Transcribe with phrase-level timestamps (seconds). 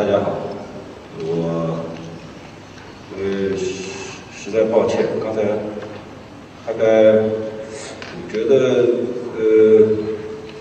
[0.00, 0.34] 大家好，
[1.18, 1.84] 我
[3.18, 3.66] 呃实
[4.34, 5.42] 实在抱歉，刚才
[6.66, 7.28] 大概
[8.32, 8.86] 觉得
[9.36, 9.42] 呃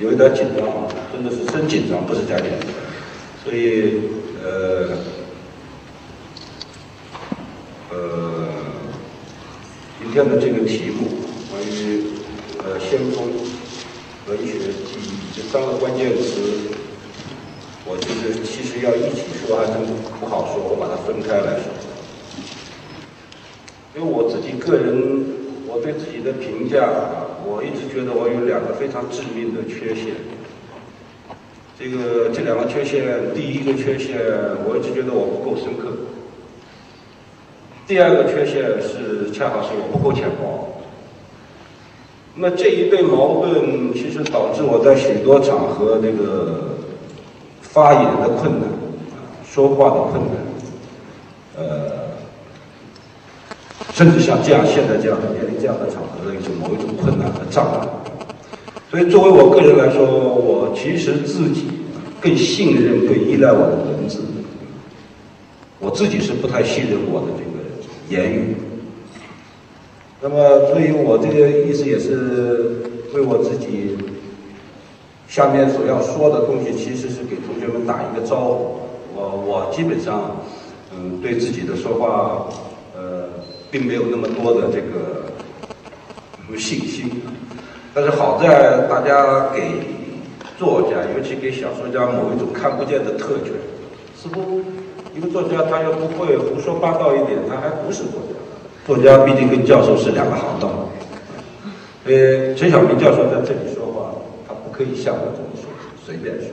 [0.02, 2.70] 有一点紧张啊，真的是真紧张，不是假紧张，
[3.42, 4.02] 所以
[4.44, 4.90] 呃
[7.92, 8.50] 呃
[10.02, 11.08] 今天的这个题目
[11.50, 12.04] 关于
[12.58, 13.26] 呃先锋
[14.28, 16.76] 文学记忆这三个关键词。
[17.92, 19.82] 我就是其实要一起说还真
[20.20, 21.74] 不好说，我把它分开来说。
[23.96, 25.26] 因为我自己个人，
[25.66, 26.86] 我对自己的评价，
[27.44, 30.14] 我一直觉得我有两个非常致命的缺陷。
[31.80, 34.20] 这个这两个缺陷，第一个缺陷，
[34.70, 35.98] 我一直觉得我不够深刻。
[37.88, 40.78] 第二个缺陷是，恰好是我不够浅薄。
[42.36, 46.70] 那这一对矛盾，其实导致我在许多场合这个。
[47.62, 48.68] 发言的困难，
[49.52, 50.38] 说话的困难，
[51.58, 51.92] 呃，
[53.94, 57.88] 甚至像这样现在这样的面临这样的场合的一种某一种困难和障碍。
[58.92, 61.66] 所以，作为我个人来说，我其实自己
[62.22, 64.22] 更信任、更依赖我的文字。
[65.80, 68.56] 我自己是不太信任我的这个言语。
[70.22, 73.98] 那么，所以我这个意思也是为我自己。
[75.28, 78.79] 下面所要说的东西，其实是给同学们打一个招呼。
[79.30, 80.38] 我我基本上，
[80.92, 82.48] 嗯，对自己的说话，
[82.98, 83.30] 呃，
[83.70, 85.30] 并没有那么多的这个
[86.36, 87.22] 什么信心。
[87.94, 89.62] 但是好在大家给
[90.58, 93.54] 作家，尤其给小说家某一种看不见的特权。
[94.18, 94.62] 似乎
[95.16, 98.34] 一个作家，他要不会胡说八道一点，他还不是作家。
[98.88, 100.72] 作家毕竟跟教授是两个行当。
[102.06, 104.16] 呃，陈晓明教授在这里说话，
[104.48, 104.72] 他不。
[104.72, 105.70] 可以像我这么说，
[106.06, 106.48] 随便说。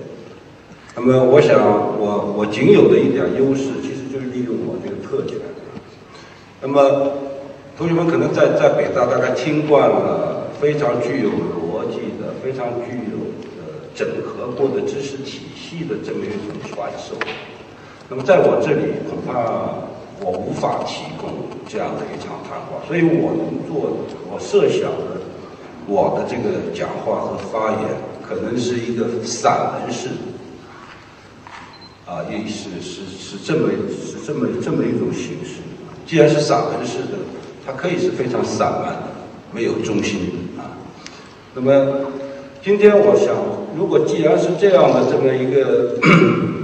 [0.96, 1.60] 那么，我想，
[2.00, 5.36] 我我仅有的一点优势，其实就是利用我这个特权。
[6.62, 7.12] 那么，
[7.76, 13.28] 同学们可能在在北大大概听惯了非常具有逻辑的、非常具有
[13.60, 17.14] 呃整合过的知识体系的这么一种传授。
[18.08, 19.84] 那么，在我这里恐怕
[20.24, 21.28] 我无法提供
[21.68, 25.20] 这样的一场谈话，所以我能做的，我设想的
[25.86, 27.92] 我的这个讲话和发言。
[28.26, 30.08] 可能是一个散文式，
[32.06, 35.60] 啊，也是是是这么是这么这么一种形式。
[36.06, 37.18] 既然是散文式的，
[37.66, 39.08] 它可以是非常散漫的，
[39.52, 40.20] 没有中心
[40.56, 40.78] 啊。
[41.52, 42.06] 那么
[42.62, 43.34] 今天我想，
[43.76, 45.98] 如果既然是这样的这么一个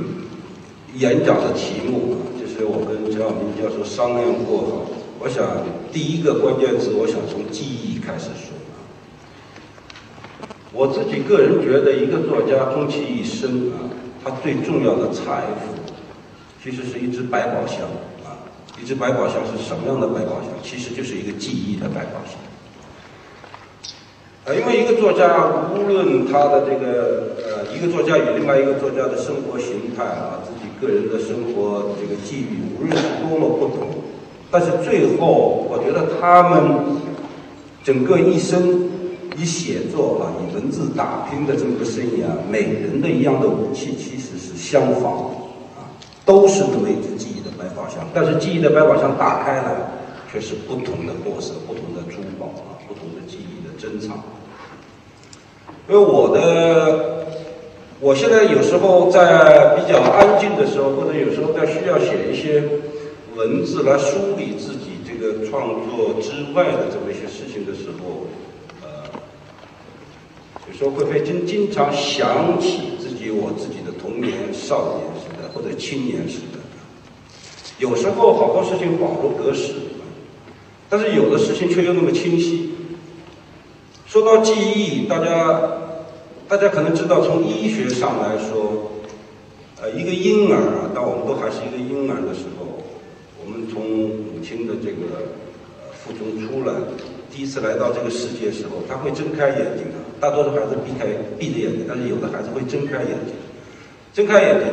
[0.94, 4.86] 演讲的题目，就是我跟陈晓明教授商量过，
[5.18, 5.44] 我想
[5.92, 8.54] 第一个关键词，我想从记忆开始说。
[10.72, 13.90] 我自己个人觉得，一个作家终其一生啊，
[14.24, 15.74] 他最重要的财富，
[16.62, 17.80] 其实是一只百宝箱
[18.24, 18.38] 啊。
[18.80, 20.50] 一只百宝箱是什么样的百宝箱？
[20.62, 22.38] 其实就是一个记忆的百宝箱。
[24.44, 25.26] 呃，因为一个作家，
[25.74, 33.88] 无论他的这个呃，一个作家与另外一个作家的生活形态啊，自己个人的生活这个际遇，无论是多么不同，
[34.50, 37.00] 但是最后，我觉得他们
[37.82, 38.88] 整个一生。
[39.42, 45.34] 以写作啊，以文字打拼的这么个生涯，每人的一样的武器其实是相仿的
[45.74, 45.82] 啊，
[46.24, 48.06] 都是那么一只记忆的百宝箱。
[48.14, 49.74] 但是记忆的百宝箱打开来，
[50.30, 54.16] 却是不同的货色、不同的珠宝啊、不同的记忆的珍藏。
[55.88, 57.26] 因为我的，
[57.98, 62.62] 我现在有时候在比较安静的时候，或者有时候在需要写一些
[63.34, 68.28] 文字来梳理自己这个创作之外的这么一些事情的时候。
[70.72, 76.58] 有时候会会经经常想起自己我自己的童年、少年时代或者青年时代。
[77.78, 79.74] 有时候好多事情恍如隔世，
[80.88, 82.70] 但是有的事情却又那么清晰。
[84.06, 85.60] 说到记忆，大家
[86.48, 88.92] 大家可能知道，从医学上来说，
[89.80, 92.82] 呃，一个婴儿啊，当我们都还是一个婴儿的时候，
[93.44, 95.36] 我们从母亲的这个
[95.92, 96.74] 腹中出来。
[97.30, 100.01] 第一次来到这个世界时候，他会睁开眼睛的。
[100.22, 101.04] 大多数孩子闭开
[101.36, 103.34] 闭着眼睛，但是有的孩子会睁开眼睛。
[104.14, 104.70] 睁开眼睛，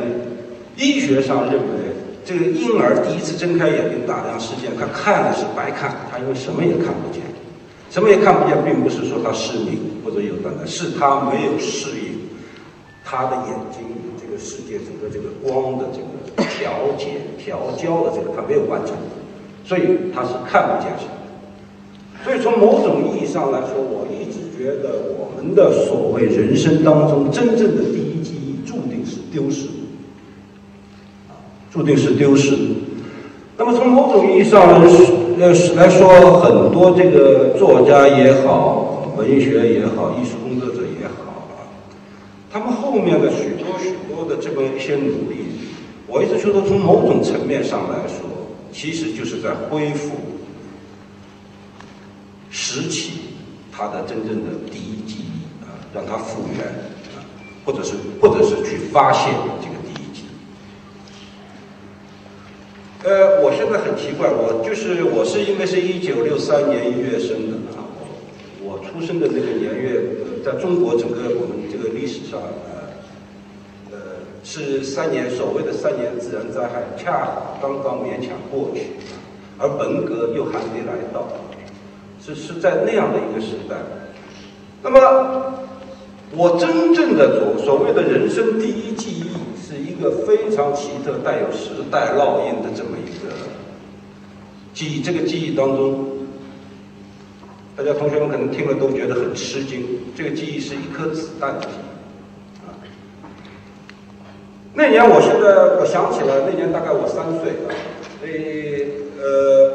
[0.76, 1.90] 医学上认为，
[2.24, 7.20] 这个婴儿第一次睁开眼睛打量世界，他看的是白看，他因为什么也看不见。
[7.90, 12.30] 什么也看不见，并不是说他失明或者有等等，是他没有适应
[13.04, 13.82] 他的眼睛
[14.22, 18.94] 这个世界整个这个光的这个调节调焦的这个他没有完成，
[19.64, 19.82] 所以
[20.14, 21.18] 他是看不见什么。
[22.24, 29.66] 所以从某种意义上来说，我一直觉得我们的所谓人生当中真正的第一记忆，注定是丢失。
[31.28, 31.32] 啊，
[31.72, 32.54] 注定是丢失。
[33.56, 34.78] 那么从某种意义上来
[35.76, 41.64] 来说，很多这个作家也好，文学也好，艺术工作者也好啊，
[42.52, 45.36] 他们后面的许多许多的这么一些努力，
[46.06, 48.28] 我一直觉得从某种层面上来说，
[48.72, 50.12] 其实就是在恢复
[52.50, 53.20] 拾起
[53.70, 56.66] 他的真正的第一记忆啊，让他复原
[57.14, 57.22] 啊，
[57.64, 59.32] 或者是或者是去发现
[59.62, 60.30] 这个第一记忆。
[63.08, 67.86] 呃，我现在很奇怪，我就是我是因为是一九六三年一月生的啊，
[68.60, 70.02] 我出生的那个年月，
[70.44, 73.98] 在中国整个我们这个历史上，呃，呃，
[74.44, 78.98] 是三年所谓的三年自然灾害，恰好刚刚勉强过去，
[79.56, 81.26] 而文革又还没来到，
[82.24, 83.76] 是是在那样的一个时代，
[84.82, 85.54] 那么
[86.36, 89.30] 我真正的所所谓的人生第一记忆。
[89.70, 93.32] 是一个非常奇特、带有时代烙印的这么一个
[94.74, 95.00] 记忆。
[95.00, 96.08] 这个记忆当中，
[97.76, 99.86] 大家同学们可能听了都觉得很吃惊。
[100.16, 102.66] 这个记忆是一颗子弹的记忆。
[102.66, 102.74] 啊，
[104.74, 107.52] 那年我现在我想起来，那年大概我三岁，
[108.18, 108.90] 所以
[109.22, 109.70] 呃，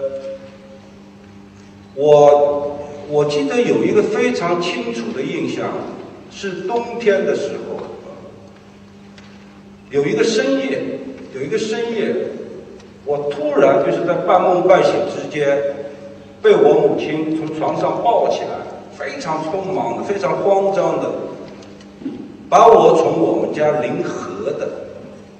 [1.95, 2.77] 我
[3.09, 5.69] 我记得有一个非常清楚的印象，
[6.29, 7.83] 是冬天的时候。
[9.91, 10.81] 有一个深夜，
[11.33, 12.13] 有一个深夜，
[13.05, 15.57] 我突然就是在半梦半醒之间，
[16.41, 18.57] 被我母亲从床上抱起来，
[18.97, 21.09] 非常匆忙的、非常慌张的，
[22.49, 24.67] 把我从我们家临河的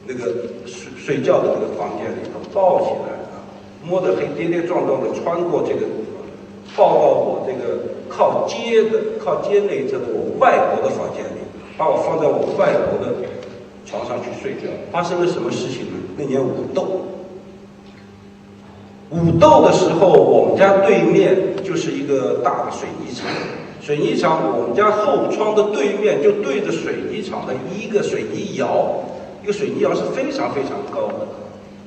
[0.08, 0.32] 那个
[0.66, 3.42] 睡睡觉的那个房间里头抱起来啊，
[3.84, 5.82] 摸着黑跌跌撞撞的穿过这个，
[6.76, 7.80] 抱到我这个
[8.10, 11.40] 靠街的、靠街那一侧的我外婆的房间里，
[11.78, 13.14] 把我放在我外婆的。
[13.88, 15.94] 床上去睡觉，发生了什么事情呢？
[16.18, 17.06] 那年武斗，
[19.12, 23.28] 武斗的时候，我们家对面就是一个大的水泥厂，
[23.80, 29.04] 水泥厂，我们家后窗的对面就对着水泥厂的一个水泥窑，
[29.44, 31.28] 一个水泥窑是非常非常高的，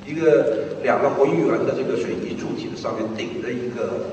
[0.07, 4.07] 一个两个浑圆的这个水泥柱体的上面顶着一个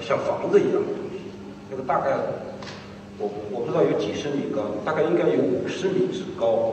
[0.00, 1.20] 像房子一样的东西，
[1.70, 2.16] 那个大概
[3.18, 6.72] 我我不知道有几十米高，大概应该有五十米之高。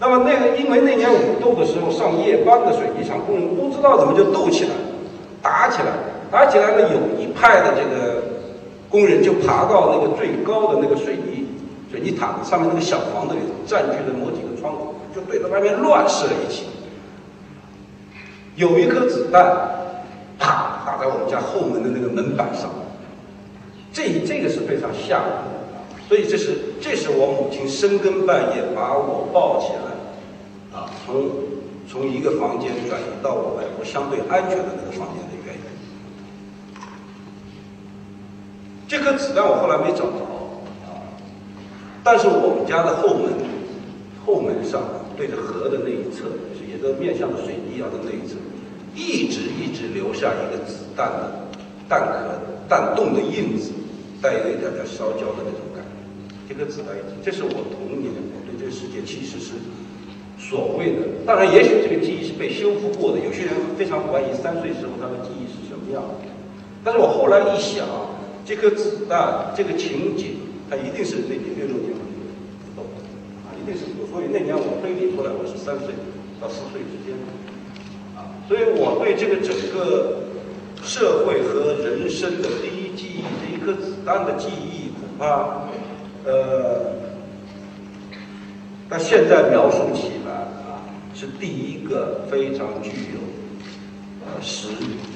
[0.00, 4.70] 那么那个，因为那年武斗的时候，上夜班的水泥厂工人不知道怎么就斗起来，
[5.40, 5.92] 打起来，
[6.30, 8.22] 打起来了，有一派的这个
[8.90, 11.46] 工人就爬到那个最高的那个水泥
[11.90, 16.64] 水泥塔上面那个小房子里头，占据了某几个窗口，就对着外面乱射一气。
[18.56, 19.44] 有一颗子弹，
[20.42, 22.68] 啪打在我们家后门的那个门板上，
[23.92, 25.62] 这这个是非常吓人的。
[26.08, 29.94] 所以这是这是我母亲深更半夜把我抱起来。
[30.76, 31.30] 啊，从
[31.86, 35.60] 从一个房间转移到我外婆相对安全的那个房间的原因。
[38.88, 40.16] 这颗子弹我后来没找着
[40.88, 40.96] 啊，
[42.02, 43.32] 但是我们家的后门
[44.24, 44.80] 后门上
[45.14, 46.24] 对着河的那一侧，
[46.56, 48.36] 是也都面向着水泥一样的那一侧，
[48.94, 51.48] 一直一直留下一个子弹的
[51.88, 53.72] 弹壳弹洞的印子，
[54.20, 55.92] 带有一点点烧焦的那种感觉。
[56.48, 59.54] 这颗子弹，这是我童年我对这个世界其实是。
[60.38, 63.20] 所谓的，当然，也许这个记忆是被修复过的。
[63.20, 66.26] 有些人非常怀疑三岁时候他的记忆是什么样的。
[66.82, 67.86] 但是我后来一想，
[68.44, 72.82] 这颗子弹，这个情景，它一定是那年六六年不动
[73.46, 74.10] 啊，一定是不动。
[74.10, 75.94] 所以那年我推理出来，我是三岁
[76.40, 77.14] 到四岁之间。
[78.48, 80.24] 所以我对这个整个
[80.82, 85.68] 社会和人生的第一记忆，这一颗子弹的记忆，恐怕
[86.24, 87.00] 呃。
[88.90, 90.32] 那现在描述起来
[90.68, 90.84] 啊，
[91.14, 93.20] 是第一个非常具有
[94.20, 94.68] 呃实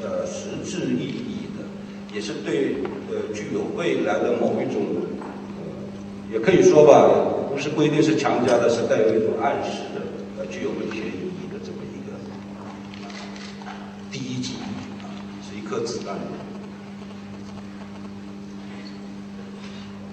[0.02, 2.76] 呃实质意义的，也是对
[3.11, 4.83] 呃具有未来的某一种
[5.21, 7.06] 呃，也可以说吧，
[7.52, 10.00] 不是不一定是强加的，是带有一种暗示的，
[10.38, 12.16] 呃，具有文学意义的这么一个
[14.11, 14.54] 第一集
[15.02, 15.04] 啊，
[15.47, 16.14] 是一颗子弹。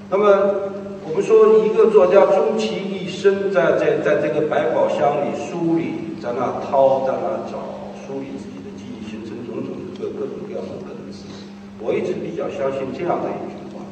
[0.10, 0.72] 那么。
[1.06, 11.28] 我们说，一个作家终其一生，在在在这个百宝箱里梳理，在那掏，在那找，梳理自己的记忆，形成种种的各各种各样的各种知识。
[11.78, 13.84] 我一直比较相信这样的一句话，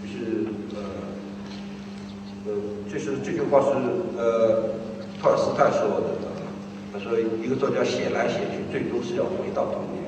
[0.00, 0.80] 就是呃
[2.48, 2.56] 呃，
[2.90, 3.76] 就是这句话是
[4.16, 4.72] 呃
[5.20, 6.16] 托尔斯泰说的，
[6.94, 9.99] 他说一个作家写来写去，最终是要回到童年。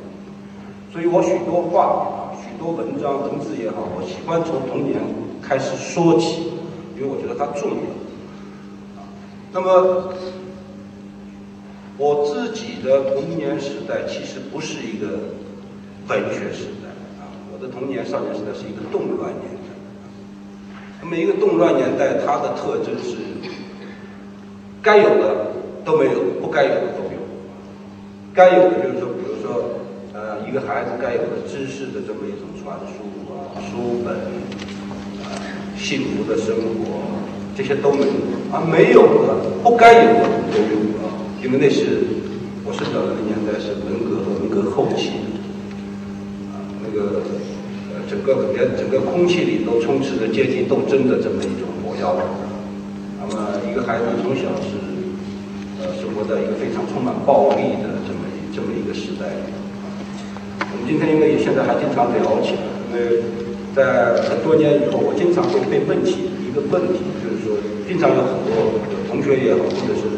[0.92, 5.00] 所以我许多话啊，许多文章文字也好，我喜欢从童年。
[5.42, 6.52] 开始说起，
[6.96, 7.76] 因为我觉得它重要。
[9.52, 10.14] 那么，
[11.99, 15.34] 我自己的童年时代其实不是一个
[16.08, 19.75] 文学时代啊，我的童年少年时代是一个动乱年代。
[21.02, 23.16] 那么一个动乱年代，它的特征是
[24.80, 25.49] 该有的
[25.84, 27.18] 都没有，不该有的都有。
[28.32, 29.08] 该有的就是说，
[30.52, 34.12] 一个孩子该有的知识的这么一种传输啊，书本
[35.25, 35.32] 啊，
[35.78, 37.00] 幸福的生活，
[37.56, 38.12] 这些都没有。
[38.52, 41.09] 而没有的，不该有的都有啊，
[41.42, 42.04] 因为那是
[42.66, 45.25] 我生长的年代是文革和文革后期，
[46.52, 47.25] 啊，那个
[47.88, 52.21] 呃，整个连整个空气里都充斥着阶级斗争的这么一种火药味。
[53.18, 54.76] 那么一个孩子从小是
[55.80, 58.21] 呃生活在一个非常充满暴力的这么。
[58.54, 59.32] 这么一个时代，
[60.73, 63.21] 我们今天因为现在还经常聊起来，因为
[63.76, 67.52] 在很多年以后，我经常会被问起一个问题，就是说，
[67.87, 70.09] 经常有很多同学也好，或者是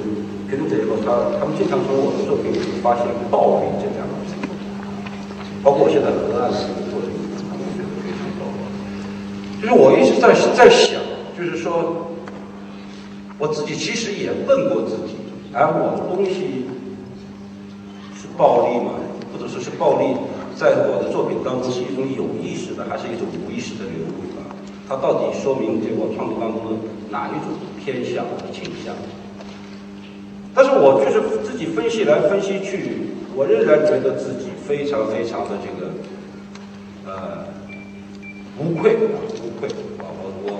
[0.47, 4.39] 跟着以后，他他们经常从我的作品里发现暴力这两个字，
[5.63, 6.57] 包括我现在河岸的
[6.87, 7.11] 作品，
[7.51, 8.63] 他们觉得非常暴力。
[9.59, 11.03] 就是我一直在在想，
[11.37, 12.15] 就是说，
[13.39, 15.19] 我自己其实也问过自己，
[15.53, 16.71] 而我的东西
[18.15, 18.31] 是。
[18.37, 18.95] 暴力吗，
[19.33, 20.07] 或者说是暴力，
[20.57, 24.47] 在我的作品当中是一种有意识的，还是一种无意识的流露啊？
[24.89, 26.79] 它到底说明这我创作当中的
[27.11, 28.95] 哪一种偏向和倾向？
[30.55, 35.91] 但是我就是自己分析来分析去，我仍然觉得自己非常非常的这个，
[37.05, 37.45] 呃，
[38.57, 39.69] 无愧啊，无愧
[39.99, 40.07] 啊！
[40.23, 40.51] 我我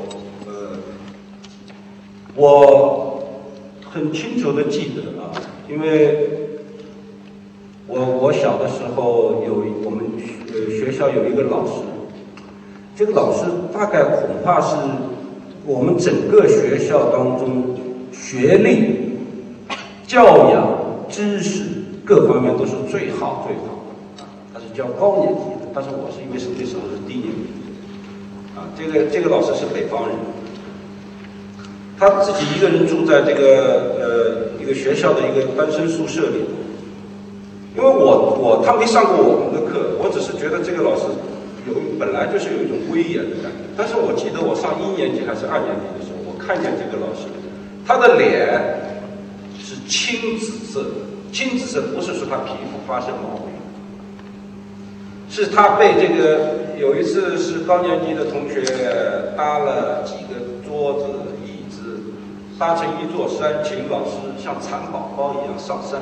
[0.47, 0.77] 呃，
[2.35, 3.23] 我
[3.89, 5.31] 很清楚的记得啊，
[5.71, 6.44] 因为。
[7.97, 10.05] 我我小的时候有我们
[10.49, 11.71] 呃学校有一个老师，
[12.97, 14.75] 这个老师大概恐怕是
[15.65, 17.77] 我们整个学校当中
[18.13, 19.15] 学历、
[20.09, 20.67] 教养、
[21.09, 21.63] 知识
[22.05, 24.27] 各方面都是最好最好的。
[24.53, 30.17] 他是教高年级的，但是我是因为是那时候是低年级，啊，这个这个老师是北方人，
[31.97, 36.43] 他自己一个人住在这个呃一个学校的一个单身宿舍里。
[37.77, 41.03] 因为我我他没上过我们的课，我只是觉得这个老师
[41.67, 43.67] 有本来就是有一种威严的感觉。
[43.77, 47.27] 但是我记得我上一年级还是二年级的时候，我看见这个老师，
[47.85, 48.63] 他的脸
[49.59, 50.87] 是青紫色，
[51.33, 53.51] 青紫色不是说他皮肤发生毛病，
[55.29, 58.63] 是他被这个有一次是高年级的同学
[59.37, 61.07] 搭了几个桌子
[61.43, 61.99] 椅子，
[62.57, 66.01] 搭成一座山，请老师像蚕宝宝一样上山。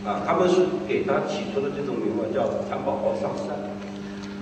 [0.00, 3.52] 啊，他们是给他起出的这种名字叫“蚕宝宝上山”。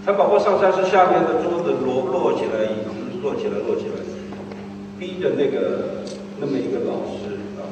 [0.06, 3.98] 蚕宝宝上山是下面的桌子摞摞起来，椅子摞起来，摞起来，
[4.98, 6.06] 逼着那个
[6.38, 7.66] 那么一个老师啊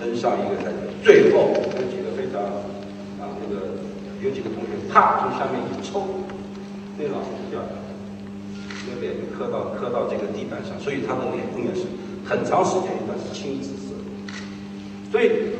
[0.00, 0.90] 登上一个台阶。
[1.04, 2.42] 最后有几个非常
[3.22, 3.70] 啊那个
[4.20, 6.02] 有几个同学啪从下面一抽，
[6.98, 7.86] 那老师就掉下来，
[8.90, 11.86] 那脸就磕到磕到这个地板上，所以他的脸永远是
[12.26, 13.94] 很长时间一段是青紫色。
[15.12, 15.54] 所以。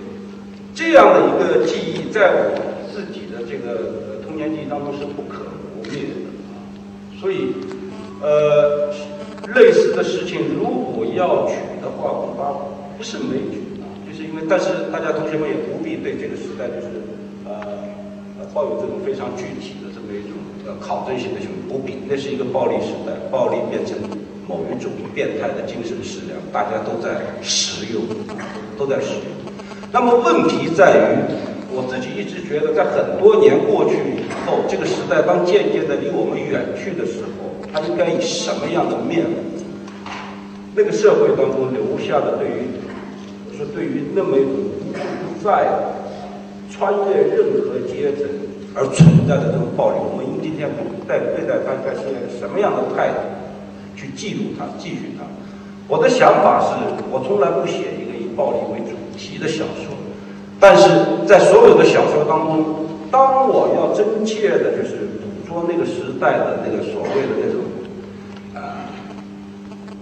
[0.78, 2.54] 这样的一个记忆，在我
[2.94, 6.14] 自己的这个童年记忆当中是不可磨灭的
[6.54, 6.62] 啊。
[7.18, 7.50] 所以，
[8.22, 8.86] 呃，
[9.58, 12.54] 类似的事情如果要举的话，恐怕
[12.96, 13.90] 不是没举啊。
[14.06, 16.86] 就是因为，但是大家同学们也不必对这个时代就是
[17.44, 17.58] 呃
[18.38, 21.98] 呃抱有这种非常具体的这么一种呃考证性的这种不必。
[22.06, 23.98] 那是一个暴力时代，暴力变成
[24.46, 28.06] 某一种变态的精神食粮，大家都在食用，
[28.78, 29.47] 都在使用。
[29.90, 31.16] 那么问题在于，
[31.72, 39.40] 我自己一直觉得，在很多年过去以后，这个时代当渐渐的离我们远去的时候，它应该以什么样的面目？
[40.76, 42.68] 那个社会当中留下的对于，
[43.56, 44.68] 说对于那么一种
[45.42, 45.64] 在
[46.68, 48.28] 穿越任何阶层
[48.76, 50.68] 而存在的这种暴力，我们今天
[51.08, 53.24] 对对待它应该是一个什么样的态度
[53.96, 55.24] 去记录它、继续它？
[55.88, 56.76] 我的想法是，
[57.08, 58.97] 我从来不写一个以暴力为主。
[59.18, 59.90] 题的小说，
[60.60, 60.88] 但是
[61.26, 67.58] 在所有的小说当中，当我要真切的，就是捕捉那个时代的那个所谓的那种，
[68.54, 68.86] 啊，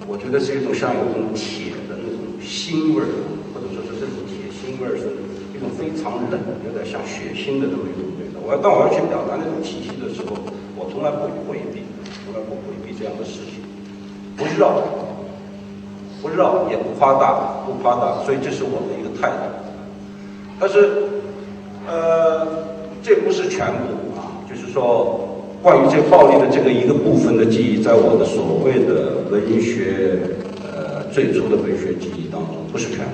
[0.06, 3.08] 我觉得是一种像有一种铁的那种腥味儿，
[3.56, 5.08] 或者说是这种铁腥味儿，是
[5.56, 8.44] 一种非常冷，有点像血腥的这么一种味道。
[8.44, 10.37] 我要当我要去表达那种体系的时候，
[10.76, 11.80] 我从来不回避，
[12.23, 13.64] 从来不回避这样的事情，
[14.37, 14.85] 不知道。
[16.26, 19.35] 不绕也不夸大，不夸大，所以这是我的一个态度。
[20.59, 21.04] 但是，
[21.87, 22.47] 呃，
[23.02, 30.18] 这不是全部啊，就是说，关于这暴力的这个一个部分的记忆，在我的所谓的文学，
[30.64, 33.12] 呃，最初的文学记忆当中，不是全部。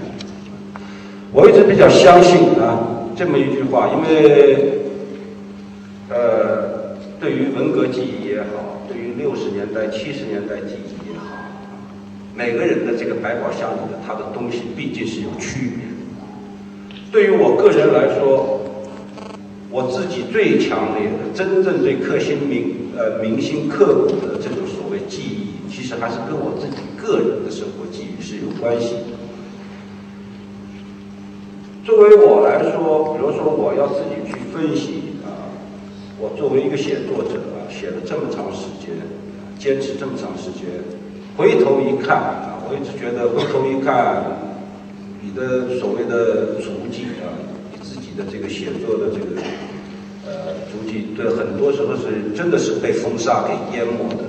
[1.33, 2.79] 我一直比较相信啊
[3.17, 4.79] 这么一句话，因为
[6.09, 11.02] 呃，对于文革记忆也好，对于六十年代、七十年代记忆，
[12.35, 15.93] 每个人的这个百宝箱里的他的东西毕竟是有区别的。
[17.11, 18.61] 对于我个人来说，
[19.71, 29.21] 我自己最强烈的、真正最刻心铭呃铭心刻骨的这种所谓记忆，其实还是跟我自己个人的生活记忆是有关系的。
[31.85, 35.53] 作为我来说，比如说我要自己去分析啊，
[36.19, 38.95] 我作为一个写作者啊，写了这么长时间，
[39.59, 40.81] 坚持这么长时间，
[41.37, 44.23] 回头一看啊，我一直觉得回头一看，
[45.21, 47.33] 你的所谓的足迹啊，
[47.73, 49.41] 你自己的这个写作的这个
[50.27, 54.25] 呃足迹，对很多时候是真的是被风沙给淹没的，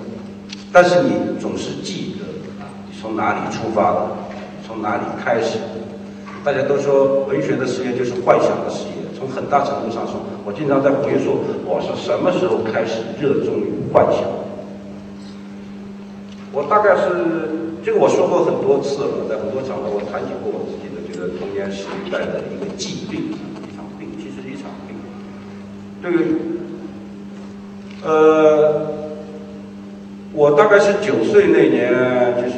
[0.71, 4.07] 但是你总是记得啊，你从哪里出发的，
[4.65, 5.57] 从哪里开始。
[6.43, 9.03] 大家都说文学的事业就是幻想的事业。
[9.17, 14.23] 从很大程度上说，我经常在回溯我是什么时候开始热衷于幻想。
[16.53, 17.01] 我大概是
[17.83, 23.33] 这个我说过很多次了，在很多场合我谈起过我自己的这个童年时代的一个疾病，
[23.65, 24.95] 一场病，其实是一场病。
[25.99, 26.37] 对于
[28.05, 28.85] 呃，
[30.31, 31.91] 我大概是九岁那年，
[32.37, 32.55] 就是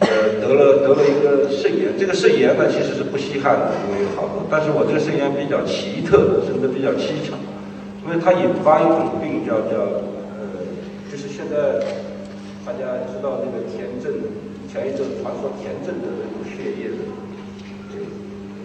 [0.00, 0.34] 呃。
[0.44, 4.44] 得了得了一个肾炎，这个肾炎呢其实是不稀罕的，因为有好多。
[4.50, 7.32] 但是我这个肾炎比较奇特，甚至比较蹊跷，
[8.04, 10.04] 因为它引发一种病叫叫，
[11.44, 11.78] 现在
[12.64, 14.10] 大家知道那个田震，
[14.72, 17.04] 前一阵传说田震的那种血液的
[17.92, 18.00] 这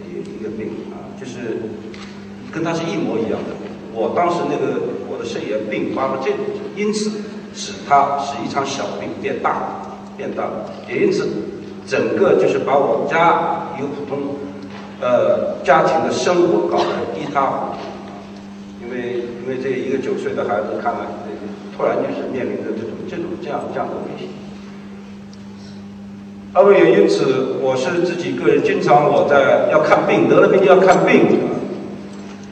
[0.08, 1.60] 一一个病啊，就是
[2.50, 3.52] 跟他是一模一样的。
[3.92, 6.38] 我当时那个我的肾炎并发了这种，
[6.74, 7.20] 因此
[7.52, 9.82] 使他使一场小病变大
[10.16, 10.48] 变大，
[10.88, 11.28] 也因此。
[11.86, 14.36] 整个就是把我们家一个普通，
[15.00, 17.78] 呃，家庭的生活搞得一塌糊涂，
[18.84, 21.00] 因为因为这一个九岁的孩子，看了，
[21.80, 24.28] 突然就是面临着这种这种这样这样的危险。
[26.52, 31.40] 那么也因此，我是自己个人，经常我在要看病，得了病就要看病，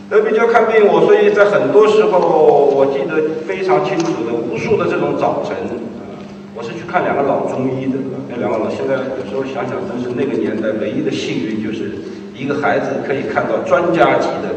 [0.08, 0.88] 得病就要看病。
[0.88, 5.52] 我所以在很多时候，我记得非常清楚的，无数的这种早晨。
[6.56, 11.92] 我是去看两个老中医的，那两个老现在有时候想想，真是那个年代唯一的幸运，就是
[12.34, 14.48] 一个孩子可以看到专家级的，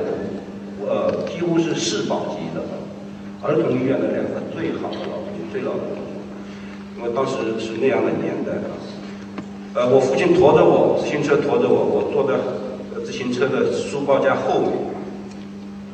[0.88, 2.62] 呃，几乎是世宝级的
[3.44, 5.18] 儿童医院的两个最好的老，
[5.52, 5.98] 最老的。
[6.98, 8.70] 因为当时是那样的年代啊，
[9.74, 12.38] 呃，我父亲驮着我，自行车驮着我，我坐在
[13.04, 14.70] 自行车的书包架后面。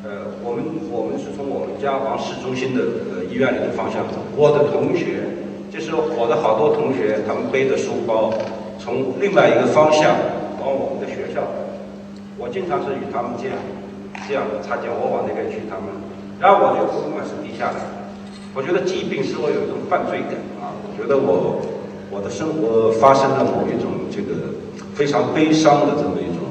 [0.04, 5.24] 呃，我们我们是从我们家往市中心的呃医院里的方向走，我的同学。
[5.70, 8.32] 就是我的好多同学，他们背着书包，
[8.78, 10.16] 从另外一个方向
[10.60, 11.44] 往我们的学校。
[12.36, 13.56] 我经常是与他们这样
[14.26, 15.92] 这样擦肩，我往那边去，他们，
[16.40, 17.80] 然后我就不管是低下来。
[18.54, 21.60] 我觉得疾病使我有一种犯罪感啊，我觉得我
[22.10, 24.50] 我的生活发生了某一种这个
[24.94, 26.42] 非常悲伤的这么一种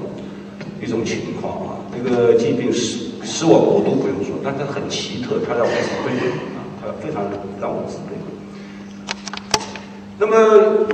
[0.80, 1.70] 一种情况啊。
[1.92, 6.14] 这个疾病使使我孤独不用说，但是很奇特，它让我自卑
[6.56, 7.24] 啊，它非常
[7.60, 8.16] 让我自卑。
[10.20, 10.86] 那么，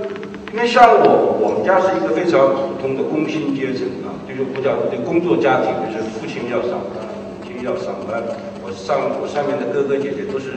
[0.53, 7.03] 因为像我，我们家是一个非常普通的工薪阶层啊，就是不叫对工作家庭，就是父亲要上班，
[7.37, 8.23] 母亲要上班。
[8.75, 10.51] 上我上面的哥哥姐姐都是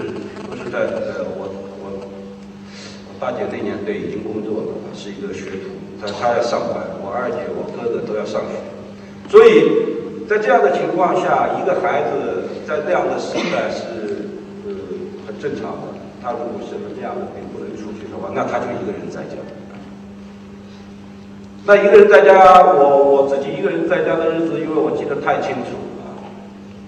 [0.48, 1.46] 都是在呃，我
[1.81, 8.57] 我我大姐那年对已经工作了，是一个学徒，她她要上班，我二姐我哥哥都要上学，
[9.29, 14.26] 所以在这样的情况下，一个孩子在这样的时代是
[14.66, 14.72] 呃
[15.26, 15.94] 很正常的。
[16.22, 19.38] 他如果生了这样的病不能出去的话，那他就一个人在家。
[21.64, 26.18] 那一个人在家，我我自己一个人在家的日子，因为我记得太清楚啊。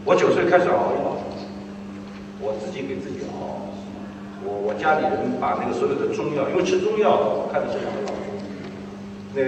[0.05, 1.08] 我九岁开始熬药，
[2.49, 3.69] 我自己给自己熬。
[4.41, 8.41] 我我家里人把那个所有的中药，因为吃中药，我看的是两个老中医。
[9.37, 9.45] 那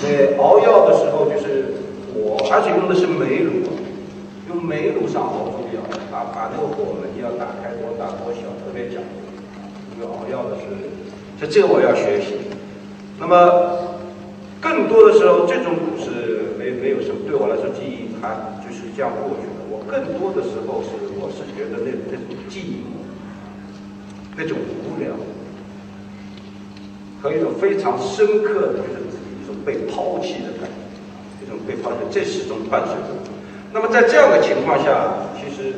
[0.00, 1.76] 那熬药的时候，就是
[2.16, 3.68] 我，而且用的是煤炉。
[4.50, 5.78] 用煤炉上熬中药，
[6.10, 9.14] 把把那个火门要打开多大多小，特别讲究。
[9.94, 10.66] 因为熬药的是，
[11.38, 12.34] 所以这个我要学习。
[13.14, 13.94] 那么
[14.58, 19.62] 更多的时候，这种苦是没没有什么，对我来说记忆还就是这样过去的。
[19.70, 22.96] 我更多的时候是，我是觉得那那种寂寞，
[24.36, 25.12] 那种无聊，
[27.20, 33.20] 和一种非常深刻的，就是一种被抛弃的感觉，一种被抛弃，这始终伴随着。
[33.72, 35.74] 那么在这样的情况下，其实，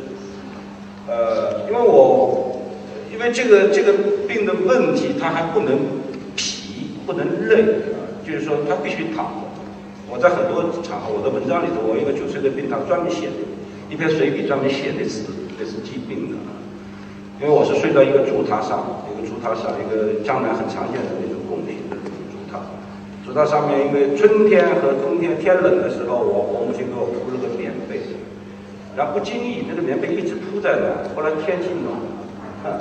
[1.08, 2.62] 呃，因为我，
[3.12, 3.92] 因为这个这个
[4.28, 5.76] 病的问题，它还不能
[6.36, 9.42] 疲，不能累啊，就是说他必须躺着，
[10.08, 13.32] 我在很多场合，我的文章里头，我一个九岁的病，他专门写的
[13.92, 15.28] 一篇随笔，专门写的是
[15.60, 16.56] 那是疾病的啊。
[17.36, 22.00] 因为我是睡在一个竹榻上，一个竹榻上，一个江南很常见的那种宫廷的
[22.32, 22.56] 竹榻。
[23.20, 28.00] 竹榻上面，因为春天和冬天天冷的时候，我我母亲给我铺了个棉被，
[28.96, 31.12] 然后不经意，那个棉被一直铺在那。
[31.12, 31.92] 后来天气暖，
[32.64, 32.80] 啊，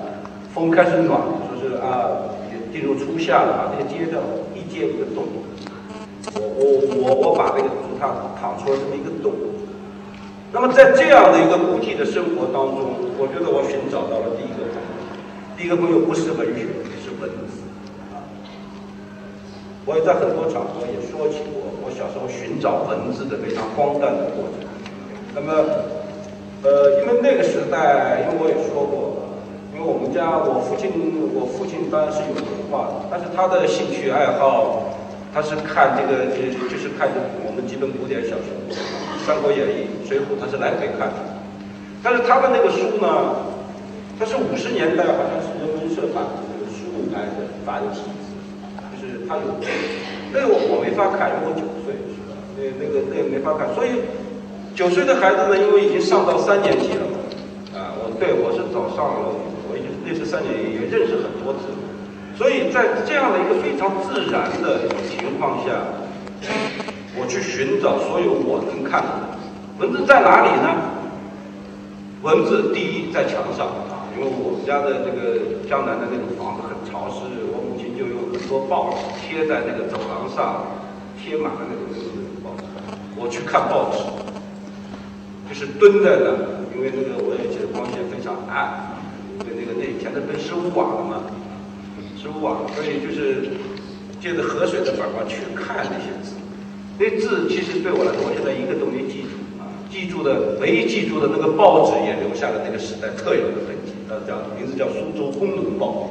[0.56, 1.19] 风开始暖，
[1.52, 2.39] 说是啊，
[2.71, 4.24] 进入初夏了，把那个街道
[4.56, 5.28] 一街一个洞。
[6.39, 6.63] 我我
[7.04, 9.36] 我我把那个竹榻躺出了这么一个洞，
[10.53, 14.99] 那么在这样的一个孤寂的生活当中，我觉得我寻找到了第一个朋友，
[15.55, 16.67] 第一个朋友不是文学，
[16.99, 17.63] 是文字
[18.11, 18.19] 啊。
[19.85, 24.67] 我也在很多场合也说起过我小时候寻找文字的非常荒诞的过程。
[25.31, 25.55] 那么，
[26.67, 29.31] 呃，因为那个时代，因为我也说过，
[29.71, 30.91] 因为我们家我父亲
[31.31, 34.83] 我父亲当然是有文化的，但是他的兴趣爱好。
[35.33, 36.27] 他是看这个，
[36.67, 37.07] 就是看
[37.47, 38.51] 我们基本古典小说，
[39.25, 41.15] 《三国演义》《水浒》，他是来回看的。
[42.04, 43.08] 但是他的那个书呢，
[44.19, 48.36] 他是五十年代好像是人文社版的那个书来的繁体字，
[49.00, 49.56] 就是他有
[50.36, 52.36] 那个我我没法看，因为我九岁，是吧？
[52.60, 53.71] 那那个那个没法看。
[53.74, 54.04] 所以
[54.76, 57.08] 九岁的孩子呢，因为已经上到三年级了，
[57.71, 59.32] 啊，我对我是早上了，
[59.71, 61.71] 我已经那是三年级，也认识很多字。
[62.36, 65.88] 所以在这样的一个非常自然的情况下，
[67.15, 69.39] 我去寻找所有我能看的
[69.81, 70.77] 文字在哪里呢？
[72.21, 80.69] 文字第一在墙上啊，因为我们家的这个江南的那种房子很潮湿，我母亲就用很多报纸贴在那个走廊上，
[81.17, 81.97] 贴满了那种
[82.45, 82.63] 报纸。
[83.17, 84.05] 我去看报纸，
[85.49, 86.29] 就是蹲在那，
[86.77, 89.01] 因为那个我也觉得光线非常暗，
[89.41, 91.25] 因为那个那以前的被失物瓦了嘛。
[92.21, 93.49] 书啊，所以就是
[94.21, 96.37] 借着河水的反光去看那些字，
[96.99, 99.40] 那字其实对我来说，我现在一个都没记住。
[99.91, 106.08] 记住的唯一记住的那个报纸也留下了那个时代特有的痕迹，它叫名字叫《苏州工农报》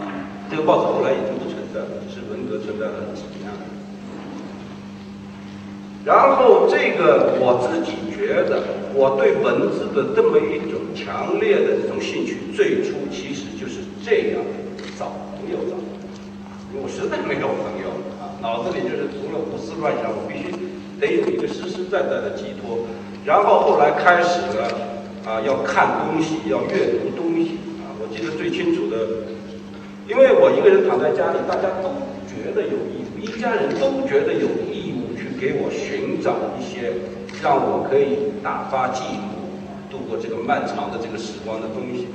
[0.00, 0.06] 啊。
[0.48, 3.50] 这个报纸后来已经不存在了，是文革存在了几年。
[6.04, 8.62] 然后这个我自己觉得，
[8.94, 14.40] 我对文字的这么一种强烈的这种兴趣，最初其实就是这样。
[14.98, 15.74] 找朋友找，
[16.70, 17.90] 因为我实在没有朋友
[18.22, 20.50] 啊，脑子里就是除了胡思乱想，我必须
[21.02, 22.86] 得有一个实实在在的寄托。
[23.26, 24.70] 然后后来开始了
[25.26, 27.90] 啊，要看东西，要阅读东西啊。
[27.98, 29.26] 我记得最清楚的，
[30.06, 31.90] 因为我一个人躺在家里，大家都
[32.30, 36.94] 觉得有义务，一家人都觉得有义务去给我寻找一些
[37.42, 42.06] 让我可以打发寂寞、度过这个漫长的这个时光的东西。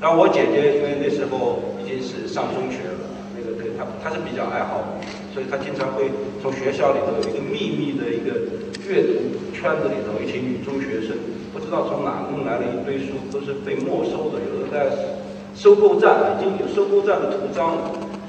[0.00, 1.62] 然后我姐姐因为那时候。
[1.84, 3.04] 已经是上中学了，
[3.36, 4.96] 那个对她，她是比较爱好，
[5.34, 6.08] 所以她经常会
[6.40, 7.92] 从学校里头有一个秘密
[8.88, 9.12] 阅读
[9.54, 11.16] 圈子里头，一群女中学生
[11.52, 14.90] 不知道从哪弄来了一堆书，都是被没收的，有的在
[15.54, 17.78] 收购站已经有收购站的图章，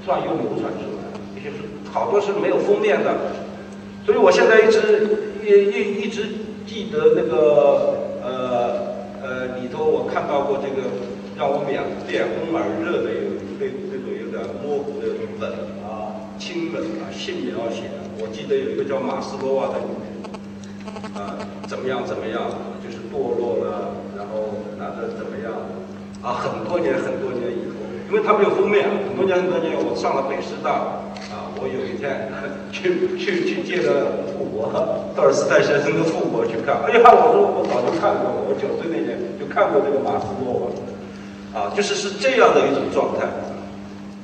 [0.05, 1.03] 突然又流传出来，
[1.36, 3.13] 一些书好多是没有封面的，
[4.05, 5.08] 所以我现在一直
[5.43, 6.23] 一一一直
[6.65, 8.31] 记得那个呃
[9.21, 10.88] 呃里头我看到过这个
[11.38, 13.36] 让我脸脸红耳热的有。
[13.58, 15.08] 对这种有点模糊的
[15.39, 15.49] 本
[15.88, 17.84] 啊、清冷啊、性描写，
[18.19, 19.79] 我记得有一个叫马斯洛娃的
[21.13, 22.41] 啊，怎么样怎么样，
[22.84, 25.52] 就是堕落了，然后男的怎么样，
[26.21, 31.02] 啊，很多年很多年以后，因为他没有封面，很多年很多年，我上了北师大，
[31.34, 32.30] 啊，我有一天
[32.71, 34.69] 去去去借了复国，
[35.15, 40.67] 道尔斯泰先生的复国去看，哎呀，我说我早就看过，我九岁那年就看过这个马斯洛娃。
[41.56, 43.26] 啊，就是是这样的一种状态，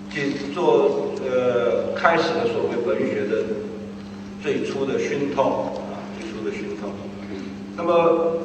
[0.09, 3.37] 去做呃开始的所谓文学的，
[4.43, 5.71] 最初的熏陶。
[7.81, 8.37] 那么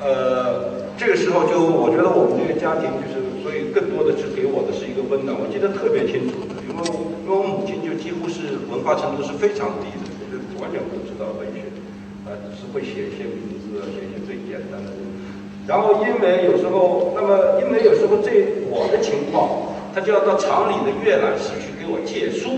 [0.00, 5.36] 呃这个时候就我觉得我们这个家庭就是，所以更多的是给我的是一个温暖。
[5.36, 6.80] 我记得特别清楚的，因为
[7.20, 11.68] 因为我母亲就几乎是文化程度是非常低的，就是完全不知道文学，
[12.24, 14.88] 啊，只是会写一些名字，写一些最简单的。
[15.68, 22.48] 然后，因为有时候，那么因为有时候这我的情况，他就要到厂里的阅览室去给我借书，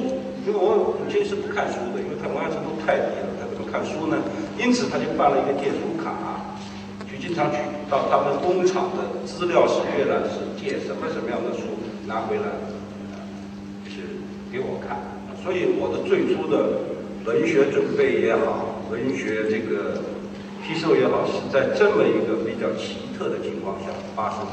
[0.47, 4.23] 因为我母亲是不看书的，因为她文化程度太低了，她怎么看书呢？
[4.59, 5.95] 因此，他就办了一个借书，
[7.21, 7.59] 经常去
[7.91, 11.65] 到他们工厂的资料室、阅览室借什么什么样的书
[12.07, 12.47] 拿回来，
[13.85, 14.21] 就是
[14.53, 14.99] 给我看。
[15.43, 16.81] 所以，我的最初的
[17.25, 20.03] 文学准备也好，文学这个。
[20.67, 24.53] 吸收也好，是在这么一个比较奇特的情况下发生的。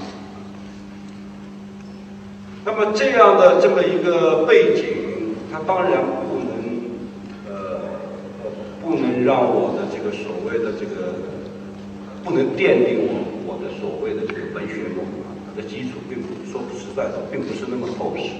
[2.64, 6.54] 那么这样的这么一个背景，它当然不能，
[7.50, 7.82] 呃，
[8.80, 11.33] 不能让我的这个所谓的这个，
[12.24, 18.32] 不能奠定我我的所谓的这个文学梦啊，它的基础并不说实在的，并不是那么厚实。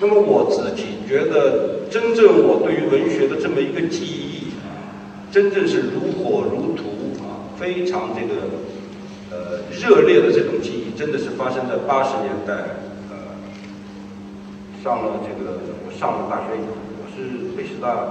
[0.00, 4.74] 那么我自己觉得，真正我对于文学的这么一个记忆啊，
[5.30, 6.82] 真正是如火如荼
[7.22, 8.50] 啊，非常这个
[9.30, 12.52] 呃热烈的这种记忆，真的是发生在八十年代，
[13.08, 13.38] 呃，
[14.82, 18.08] 上了这个我上了大学以后，我是北师大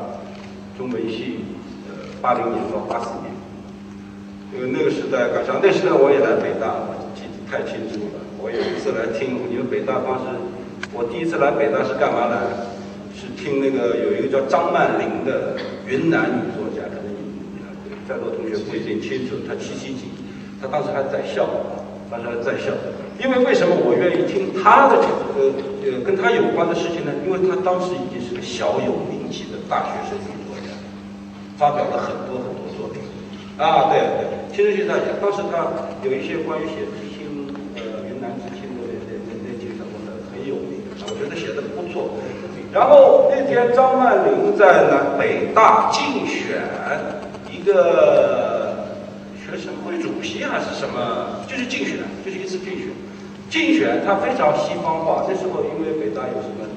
[0.78, 1.44] 中文系，
[1.90, 3.31] 呃，八零年到八四年，
[4.54, 8.20] 因为那个时代赶上那时代我也来北大，我记得太清楚了。
[8.38, 10.28] 我有一次来听，因为北大当时。
[10.92, 12.44] 我第一次来北大是干嘛来？
[13.16, 15.56] 是听那个有一个叫张曼玲的
[15.88, 17.08] 云南女作家，可能
[18.04, 20.12] 在座同学不一定清楚，她七七几，
[20.60, 21.48] 她当时还在校，
[22.10, 22.76] 当时还在校。
[23.24, 25.00] 因为为什么我愿意听她的
[25.38, 25.54] 呃
[25.86, 27.12] 呃跟她有关的事情呢？
[27.24, 30.76] 因为她当时已经是个小有名气的大学生女作家，
[31.56, 33.00] 发表了很多很多作品。
[33.56, 35.64] 啊，对对，青春期大家，当时他
[36.04, 40.84] 有一些关于写知青呃云南知青的那那那那几个什么的很有名。
[41.08, 42.20] 我觉得写的不错。
[42.74, 46.60] 然后那天张曼玲在南北大竞选
[47.50, 48.76] 一个
[49.40, 52.88] 学生会主席还是什么，就是竞选，就是一次竞选。
[53.50, 55.26] 竞选他非常西方化。
[55.28, 56.68] 那时候因为北大有什么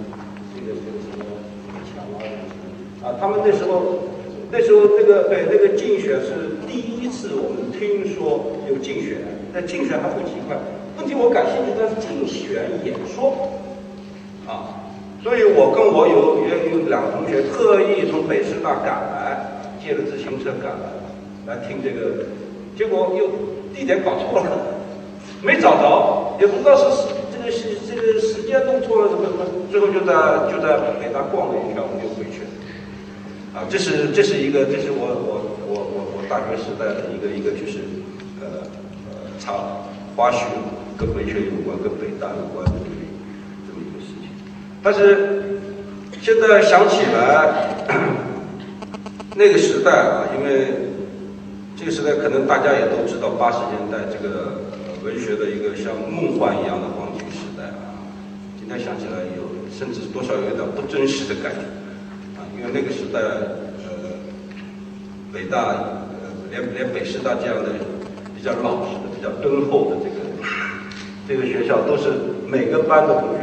[0.54, 1.26] 这个这个什么
[1.66, 2.22] 什么墙啊
[3.02, 3.98] 啊，他们那时候
[4.50, 9.22] 那时候那个对那个竞选是第一次我们听说有竞选。
[9.52, 10.58] 那竞选还不奇怪，
[10.98, 13.30] 问题我感兴趣的是竞选演说。
[14.42, 14.90] 啊，
[15.22, 20.90] 所以我跟我有也有两个同学特意从北师大赶来，借了自行车赶来，
[21.46, 22.26] 来听这个，
[22.76, 23.30] 结果又
[23.70, 24.82] 地点搞错了，
[25.40, 30.10] 没找着，也不知道是这个时这个时间弄错了什么什么，最后就在
[30.50, 32.50] 就在北大逛了一圈，我们就回去了。
[33.54, 35.38] 啊，这是这是一个，这是我我
[35.70, 37.78] 我我大学时代的一个一个就是
[38.42, 38.66] 呃
[39.06, 39.52] 呃插
[40.16, 40.42] 花絮，
[40.98, 44.26] 跟文学有关，跟北大有关的这么一个事情。
[44.82, 45.60] 但是
[46.20, 47.86] 现在想起来，
[49.38, 50.90] 那个时代啊，因为
[51.76, 54.62] 这个时代可能大家也都知道，八十年代这个
[55.04, 57.94] 文学的一个像梦幻一样的黄金时代啊。
[58.58, 61.62] 今天想起来有，甚至多少有点不真实的感觉
[62.34, 63.20] 啊，因为那个时代，
[63.86, 64.18] 呃，
[65.32, 66.02] 北大，
[66.54, 67.74] 连连北师大这样的
[68.36, 70.16] 比较老实的、比较敦厚的这个
[71.26, 72.12] 这个学校，都是
[72.46, 73.40] 每个班的同学。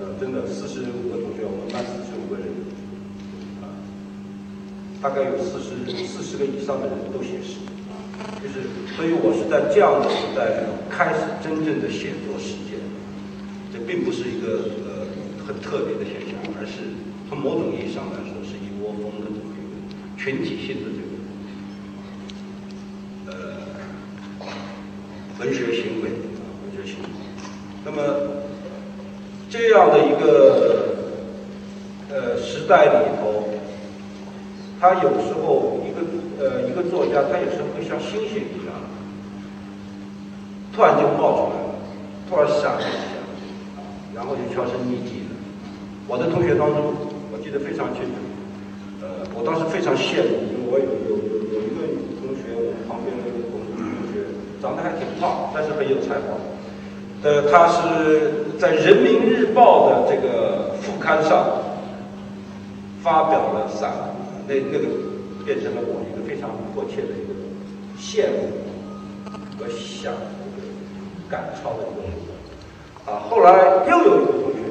[0.00, 2.48] 呃真的，四十五个同学，我们班四十五个人，
[3.60, 3.68] 啊，
[5.02, 7.60] 大概有四十四十个以上的人都写诗，
[8.40, 8.64] 就是，
[8.96, 12.80] 所以我是在这样的时代开始真正的写作实践，
[13.72, 15.04] 这并不是一个呃
[15.44, 16.94] 很特别的现象，而是
[17.28, 19.76] 从某种意义上来说是一窝蜂的这么一个
[20.16, 21.12] 群体性的这个
[23.34, 23.66] 呃
[25.40, 26.08] 文学行为
[26.38, 27.06] 啊，文学行为，
[27.84, 28.00] 那么。
[29.54, 30.96] 这样的一个
[32.10, 32.90] 呃时代里
[33.22, 33.46] 头，
[34.80, 36.02] 他有时候一个
[36.42, 38.74] 呃一个作家，他有时候会像星星一样，
[40.74, 41.70] 突然就冒出来了，
[42.28, 43.14] 突然闪了一下，
[44.12, 45.38] 然后就销声匿迹了。
[46.08, 46.90] 我的同学当中，
[47.30, 48.18] 我记得非常清楚，
[49.06, 54.26] 呃，我当时非常羡慕，因为我有有有有一个女同学，我旁边的一个同同学
[54.60, 56.34] 长得还挺胖，但是很有才华。
[57.22, 61.46] 呃，他是在《人民日报》的这个副刊上
[63.02, 64.00] 发表了散文，
[64.46, 64.86] 那那个
[65.44, 67.34] 变成了我一个非常迫切的一个
[67.98, 68.50] 羡慕
[69.58, 70.12] 和想
[71.28, 73.12] 赶超的一个目标。
[73.12, 74.64] 啊，后来又有一个同学，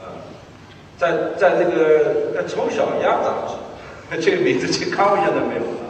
[0.00, 0.24] 啊，
[0.96, 5.84] 在在这个《丑小鸭》杂志，这个名字这刊物现在没有了。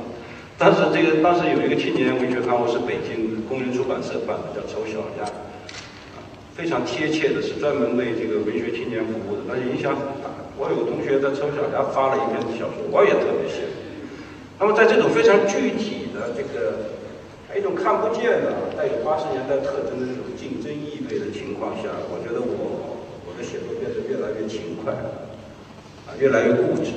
[0.57, 5.25] 当时这个当时有一个青年文学刊物是北京工人出版社办的，叫《丑小鸭》。
[6.59, 10.27] 非常贴切的是专门为这个文学青年服务的，但是影响很大。
[10.59, 13.79] 我有个同学在《丑小家》发了一篇小说，我也特别羡慕。
[14.59, 16.91] 那么在这种非常具体的这个
[17.55, 24.91] 一种看不见的、带有八十年代特征的这种竞争意味的情况下，我觉得我我的写作变得越来越勤快，
[26.11, 26.91] 啊，越来越固执。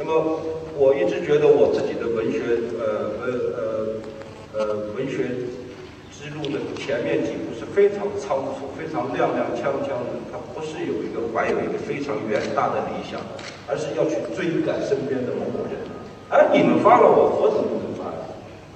[0.00, 0.40] 那么
[0.80, 3.28] 我一直觉得我自己的文学，呃呃
[3.60, 5.28] 呃呃文学。
[6.18, 13.20] 之路的前面几步是非常仓促、非常踉踉跄跄的，他不是有一个怀有一个非常远大的理想，
[13.68, 15.78] 而是要去追赶身边的某某人。
[16.28, 18.10] 而你们发了我，我怎么不能发？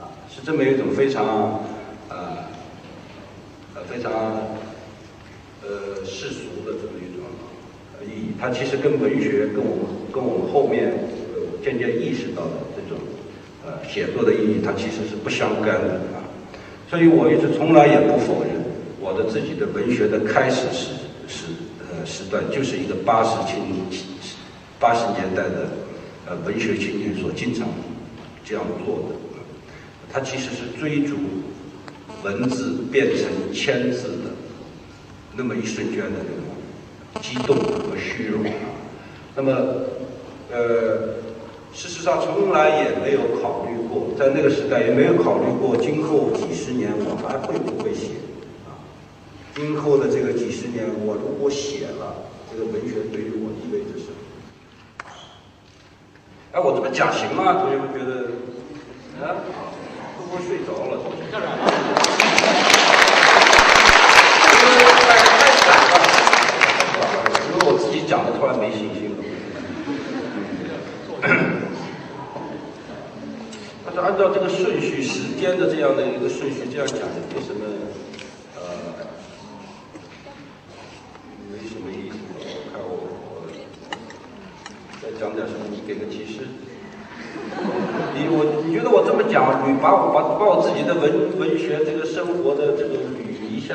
[0.00, 1.61] 啊，是这么一种非常，
[2.09, 2.46] 呃，
[3.74, 4.12] 呃，非常，
[5.66, 7.26] 呃，世俗的这么一种
[8.07, 8.35] 意义。
[8.40, 10.94] 它其实跟文学、跟我们、跟我们后面
[11.61, 13.02] 渐渐意识到的这种
[13.66, 16.00] 呃写作的意义，它其实是不相干的。
[16.92, 18.52] 所以我一直从来也不否认
[19.00, 20.90] 我的自己的文学的开始时
[21.26, 21.46] 时
[21.88, 23.64] 呃时段就是一个八十青
[24.78, 25.70] 八十年代的
[26.28, 27.66] 呃文学青年所经常
[28.44, 29.14] 这样做的，
[30.12, 31.16] 他其实是追逐
[32.22, 33.24] 文字变成
[33.55, 34.28] 签字的
[35.35, 38.68] 那么一瞬间的那种激动和虚荣啊。
[39.35, 39.50] 那么
[40.52, 41.14] 呃
[41.72, 43.82] 事实上从来也没有考虑
[44.18, 48.20] 在那个时代也没有考虑过今后几十年我还会不会写
[48.66, 48.76] 啊？
[49.55, 54.16] 今后的这个几十年我如果写了，这个文学对于我意味着什么？
[56.52, 57.55] 哎，我这么讲行吗？
[57.55, 58.28] 同学们觉得？
[59.20, 59.37] 啊，
[60.18, 60.98] 都睡着了？
[61.02, 61.24] 同学？
[61.31, 61.61] 当然了。
[64.52, 65.92] 因为太太了，
[67.48, 69.16] 因为我自己讲的突然没信心了。
[73.85, 77.67] 但是按照这个顺序、时间的这样的一个顺序，这样讲也没什么，
[78.55, 78.63] 呃，
[81.51, 82.15] 没什么意思。
[82.31, 82.39] 我
[82.71, 83.51] 看我我
[85.03, 86.47] 再讲点什么，你给个提示。
[88.15, 93.75] 你我你觉得我这么讲，捋把我把把我自己的文文学这个生活的这个捋一下，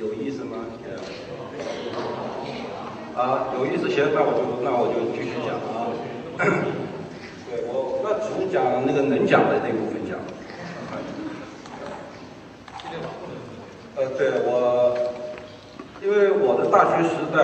[0.00, 0.64] 有意思吗？
[3.14, 5.92] 啊，有意思行，那我就那我就继续讲啊。
[8.26, 10.18] 对我那只能讲那个能讲的那部分讲。
[13.96, 14.92] 呃，对我，
[16.02, 17.40] 因为我的大学时代，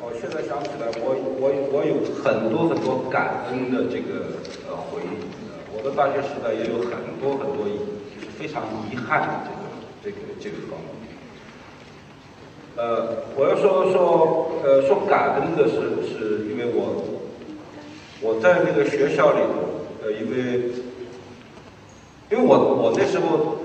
[0.00, 5.20] 我现在想起来，我我我有很多很多感恩的这个呃回忆。
[5.74, 9.28] 我的大学时代也有很多很多就是非常遗憾的
[10.02, 11.12] 这个这个这个方面。
[12.76, 17.04] 呃，我要说说呃说感恩的是，是因为我
[18.22, 20.70] 我在那个学校里头，呃，因为
[22.30, 23.56] 因为我我那时候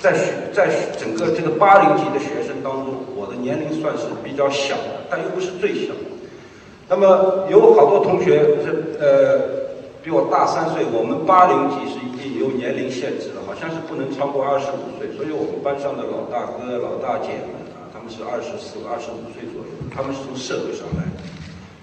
[0.00, 5.92] 在学在整个这个八零级的学生当中，我的年龄算是比较小的，但又不是最小。
[6.88, 9.40] 那么有好多同学是呃
[10.02, 18.04] 比我大三岁，我们八零级是已经有年龄限制了，好像是不能超过二十五岁，所以我们班上的老大哥、老大姐们啊，他们。
[18.04, 21.24] 是二十四、二十五岁左右，他们是从社会上来的，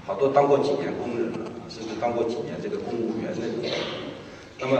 [0.06, 3.58] 好多当过几年工人了，甚至当过几年这个公务员那种。
[4.62, 4.78] 那么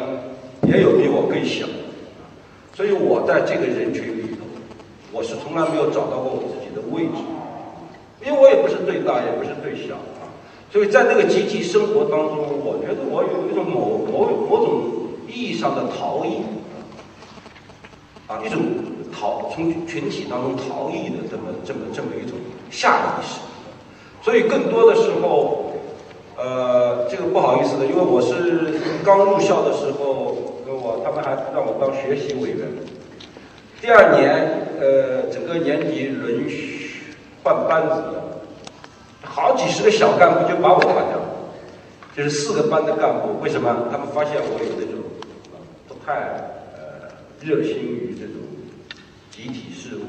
[0.68, 1.66] 也有比我更小，
[2.76, 4.46] 所以我在这个人群里头，
[5.12, 7.18] 我是从来没有找到过我自己的位置，
[8.24, 10.30] 因为我也不是最大，也不是最小啊。
[10.72, 14.84] 所以在那个集体生活当中，我觉得我有一种某某某种
[15.28, 16.44] 意义上的逃逸，
[18.28, 18.62] 啊，一种。
[19.14, 22.40] 逃从群体当中逃逸的这么这么这么一种
[22.72, 23.42] 下意识，
[24.24, 25.61] 所以更多的时候，
[26.42, 32.68] 呃，这个不好意思的，因为我是刚入校的时候，跟我他们还让我当学习委员。
[33.80, 36.44] 第二年，呃，整个年级轮
[37.44, 38.04] 换班子，
[39.22, 41.30] 好几十个小干部就把我换掉了，
[42.18, 43.40] 就是四个班的干部。
[43.44, 43.88] 为什么？
[43.92, 44.98] 他们发现我有那种
[45.88, 46.14] 不太
[46.74, 47.06] 呃
[47.40, 48.42] 热心于这种。
[49.30, 50.06] 集体事务，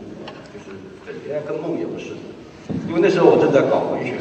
[0.53, 2.75] 就是整天跟梦游似的。
[2.89, 4.17] 因为那时候我正在搞文学，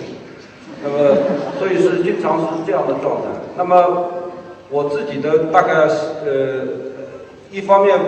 [0.84, 1.16] 那么
[1.60, 3.28] 所以是经常是这样的状态。
[3.56, 4.10] 那么
[4.70, 6.68] 我自己的大概是呃，
[7.52, 8.00] 一方面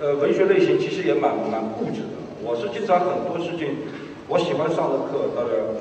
[0.00, 2.16] 呃文学类型其实也蛮蛮固执的。
[2.42, 3.76] 我是经常很多事情，
[4.28, 5.76] 我喜欢上的课，当然我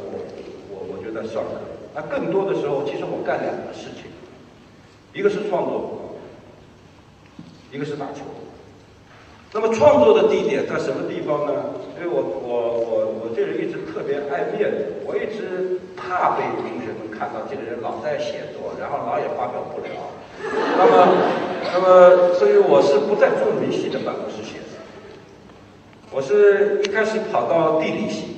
[0.72, 1.62] 我我就在上课。
[1.96, 4.12] 那更多的时候，其实我干两个事情，
[5.14, 6.20] 一个是创作，
[7.72, 8.22] 一个是打球。
[9.52, 11.52] 那么创作的地点在什么地方呢？
[11.98, 19.90] 因为我我我我这人一直特别爱面子，我一直怕被同学们看到这个人老在写作，然后老也发表不了。
[20.78, 21.18] 那么
[21.74, 24.78] 那么，所以我是不在中文系的办公室写的，
[26.12, 28.38] 我是一开始跑到地理系，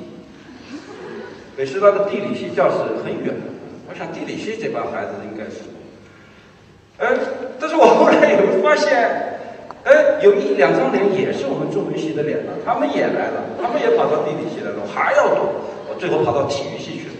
[1.57, 3.35] 北师大的地理系教室很远，
[3.89, 5.59] 我想地理系这帮孩子应该是，
[6.99, 7.19] 哎，
[7.59, 9.40] 但是我后来有发现。
[9.83, 15.57] 哎，有一两张脸也是我们中文系的脸了，他们也来了，他们也跑到地理系来了，还要多，
[15.89, 17.17] 我最后跑到体育系去了。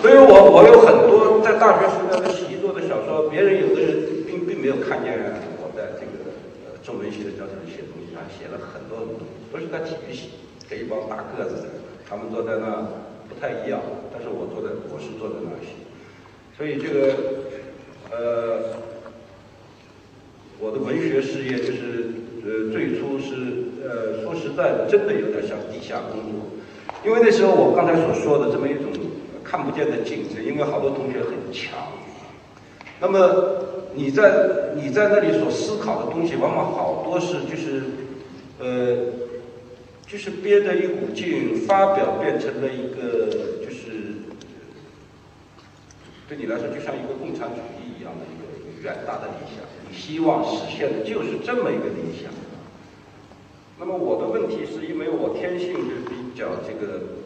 [0.00, 5.12] 所以我我有很多在大学时代的习作的小说，别人有的人并并没有看见
[5.60, 6.32] 我在这个
[6.64, 10.32] 呃中文系的教室里写东西，他写了很多很多，都是在体育系，
[10.64, 11.68] 给一帮大个子的，
[12.08, 12.80] 他们坐在那
[13.28, 13.76] 不太一样，
[14.08, 15.76] 但是我坐在我是坐在那写，
[16.56, 17.12] 所以这个
[18.08, 18.80] 呃。
[20.62, 22.06] 我的文学事业就是，
[22.46, 23.34] 呃，最初是，
[23.82, 26.38] 呃，说实在的，真的有点像地下工作，
[27.04, 28.84] 因为那时候我刚才所说的这么一种
[29.42, 31.76] 看不见的竞争，因为好多同学很强，
[33.00, 33.58] 那么
[33.92, 37.82] 你在你在那里所思考的东西，往往好多是就是
[38.60, 38.96] 呃，
[40.06, 43.26] 就是憋着一股劲发表，变成了一个
[43.66, 43.90] 就是
[46.28, 48.51] 对你来说就像一个共产主义一样的一个一个
[48.82, 52.30] 远大的理想，你希望实现的就是这么一个理想。
[53.78, 57.18] 那么我的问题是因为我天性就比较这个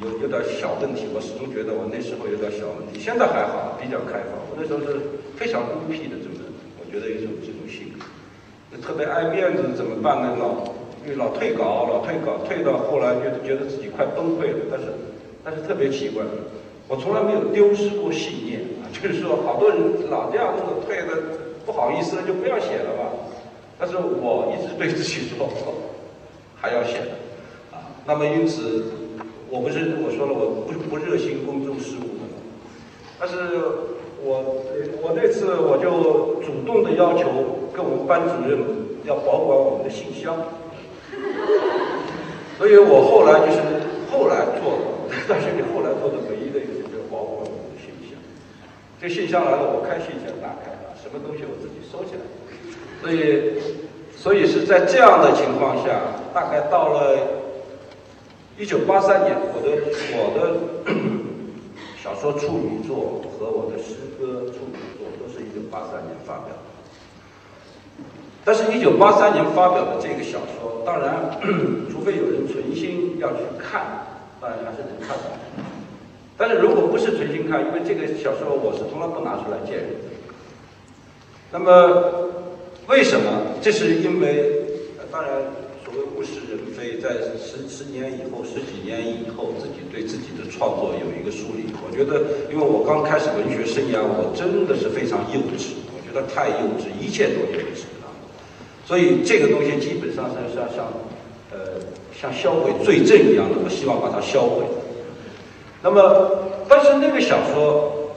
[0.00, 4.34] 有有点小问题，我始终觉得我那时候有点小问题，现在还好，比较开放。
[4.50, 6.38] 我那时候是非常孤僻的这么，
[6.78, 10.36] 我觉得有一种这种性格，特别爱面子，怎么办呢？
[10.38, 10.70] 老
[11.02, 14.58] 因为老退稿，老退稿，退到后来觉得觉得自己快崩溃了。
[14.70, 14.86] 但是
[15.42, 16.22] 但是特别奇怪，
[16.88, 18.60] 我从来没有丢失过信念，
[19.02, 19.78] 就是说好多人
[20.10, 21.22] 老这样子退的
[21.64, 23.12] 不好意思，就不要写了吧。
[23.78, 25.48] 但是我一直对自己说，
[26.56, 26.98] 还要写，
[27.70, 28.84] 啊，那么因此，
[29.50, 32.24] 我不是我说了，我不不热心公众事务的，
[33.20, 33.36] 但是
[34.24, 34.64] 我
[35.02, 37.28] 我那次我就主动的要求
[37.74, 38.58] 跟我们班主任
[39.04, 40.34] 要保管我们的信箱，
[42.56, 43.60] 所以我后来就是
[44.10, 48.16] 后来做的，但是你后来做的没一的一个就是保管我们的信箱，
[49.06, 52.26] 这信箱来了，我开信箱打开啊，什么东西我自己收起来。
[53.00, 53.54] 所以，
[54.18, 55.94] 所以是在这样的情况下，
[56.34, 57.16] 大概到了
[58.58, 59.78] 一九八三年，我的
[60.10, 60.58] 我的
[62.02, 66.66] 小说处女作和我的诗歌处女作都是一九八三年发表的。
[68.44, 71.30] 但是，一九八三年发表的这个小说，当然，
[71.94, 74.02] 除非有人存心要去看，
[74.40, 75.30] 当然还是能看到。
[76.36, 80.08] 但是如果不是存心看，因为这个小说我是从来不拿出来见人的。
[81.52, 82.32] 那么。
[82.88, 83.26] 为什么？
[83.60, 84.62] 这是因为，
[85.10, 85.42] 当然，
[85.82, 91.66] 所谓物是人非，在十十年以后、十几年以后，自己对自己的创作有一个梳理。
[91.82, 98.06] 我觉得，因为我刚开始文学生涯，我真的是非常幼稚，我觉得太幼稚，一切都幼稚啊。
[98.86, 100.86] 所以这个东西基本上是像像，
[101.50, 101.82] 呃，
[102.14, 104.62] 像销毁罪证一样的，我希望把它销毁。
[105.86, 106.30] 那么，
[106.68, 108.10] 但是那个小说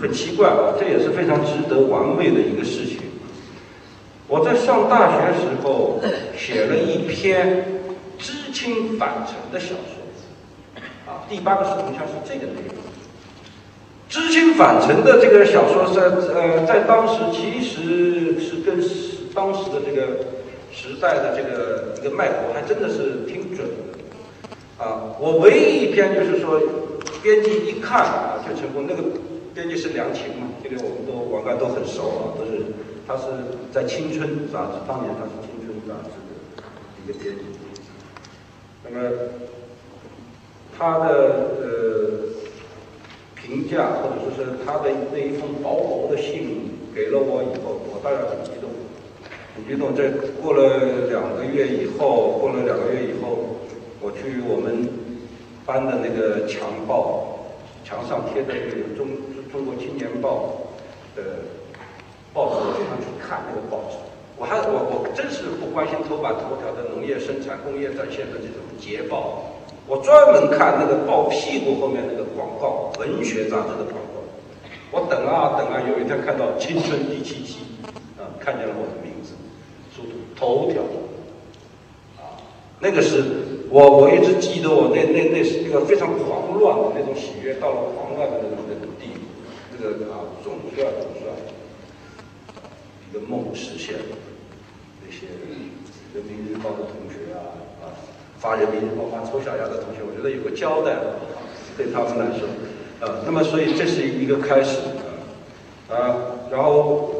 [0.00, 2.98] 很奇怪啊，这也是非常值得玩味的一个事情。
[4.28, 6.00] 我在上大学时候
[6.36, 7.82] 写了一篇
[8.18, 10.80] 知青返城的小说，
[11.12, 12.76] 啊，第八个视频像是这个内容。
[14.08, 16.02] 知青返城的这个小说在
[16.32, 18.80] 呃在当时其实是跟
[19.34, 20.22] 当时的这个
[20.70, 26.60] 时代的这个一个脉搏还真的是挺准的，啊，我唯一一篇就是说
[27.22, 29.02] 编辑一看啊就成功，那个
[29.54, 32.62] 编辑是梁琴嘛，这个我们都我们都很熟啊，都是。
[33.08, 33.24] 他是
[33.72, 36.62] 在《青春》杂志，当年他是《青春》杂志的
[37.02, 37.40] 一个编辑。
[38.84, 39.10] 那么
[40.76, 41.64] 他的呃
[43.34, 48.68] 评价，或者说是他的那一封薄薄的信给了我以后，我当然很激动，
[49.56, 49.96] 很激动。
[49.96, 50.10] 在
[50.42, 53.56] 过了两个月以后，过了两个月以后，
[54.02, 54.86] 我去我们
[55.68, 57.44] 班的那个墙报，
[57.84, 59.06] 墙上贴的那个《中
[59.52, 60.64] 中国青年报》
[61.16, 61.44] 的。
[62.34, 63.96] 报纸我经常去看那个报纸，
[64.36, 69.48] 我还我我真是不关心头版头条的农业生产、工业展现的这种捷报，
[69.88, 74.20] 我专门看那个报屁股后面那个广告，文学杂志的广告。
[74.92, 77.64] 我等啊等啊，有一天看到《青春第七期》，
[78.20, 79.32] 啊，看见了我的名字，
[79.90, 80.82] 速度头条，
[82.22, 82.36] 啊，
[82.78, 83.24] 那个是
[83.70, 89.20] 我我一直记得我那那那是那个非常狂乱的那种喜悦，到了狂乱的那种那种地步，
[89.76, 91.28] 这个啊总算总算。
[93.10, 94.16] 一个梦实现了，
[95.00, 95.26] 那些
[96.12, 97.96] 人民日报的同学啊，啊，
[98.38, 100.92] 发人民日报发丑小鸭的同学，我觉得有个交代，
[101.74, 102.46] 对他们来说，
[103.00, 104.80] 啊，那么所以这是一个开始，
[105.88, 106.16] 啊啊，
[106.50, 107.10] 然后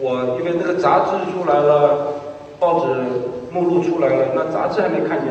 [0.00, 2.14] 我因为那个杂志出来了，
[2.58, 2.86] 报纸
[3.52, 5.28] 目录出来了，那杂志还没看见，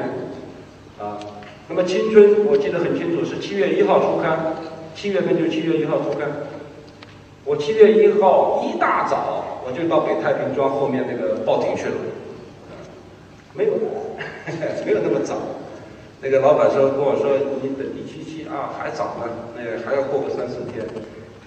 [1.70, 4.56] 那么青春我记得很清楚，是七月一号出刊，
[4.96, 6.28] 七月份就是七月一号出刊。
[7.44, 11.96] 我七月一号一大早，我就到北太平庄后面那个报亭去了。
[13.54, 13.74] 没有，
[14.86, 15.36] 没有那么早。
[16.22, 20.84] 那个老板说跟我说：“你等第七期啊，还早呢，那个还要过个三四天。”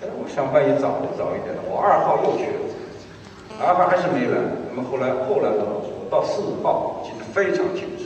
[0.01, 1.61] 哎，我上班也早早一点了。
[1.69, 2.61] 我二号又去了，
[3.61, 4.37] 二号还是没来。
[4.71, 8.00] 那么后来后来呢，我到四号记得非常清楚。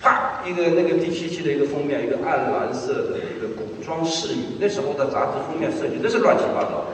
[0.00, 4.42] 啪，一个那个第七期的一个封面，一个暗蓝色的一个古装侍女。
[4.60, 6.86] 那时候的杂志封面设计真是乱七八糟。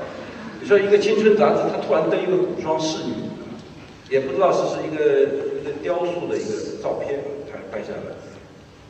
[0.61, 3.13] 你说一个青春杂志，它突然登一个古装侍女，
[4.09, 5.23] 也不知道是是一个
[5.61, 8.15] 一个雕塑的一个照片才拍下来。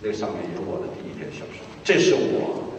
[0.01, 2.71] 那上面有我的第一篇小说，这是我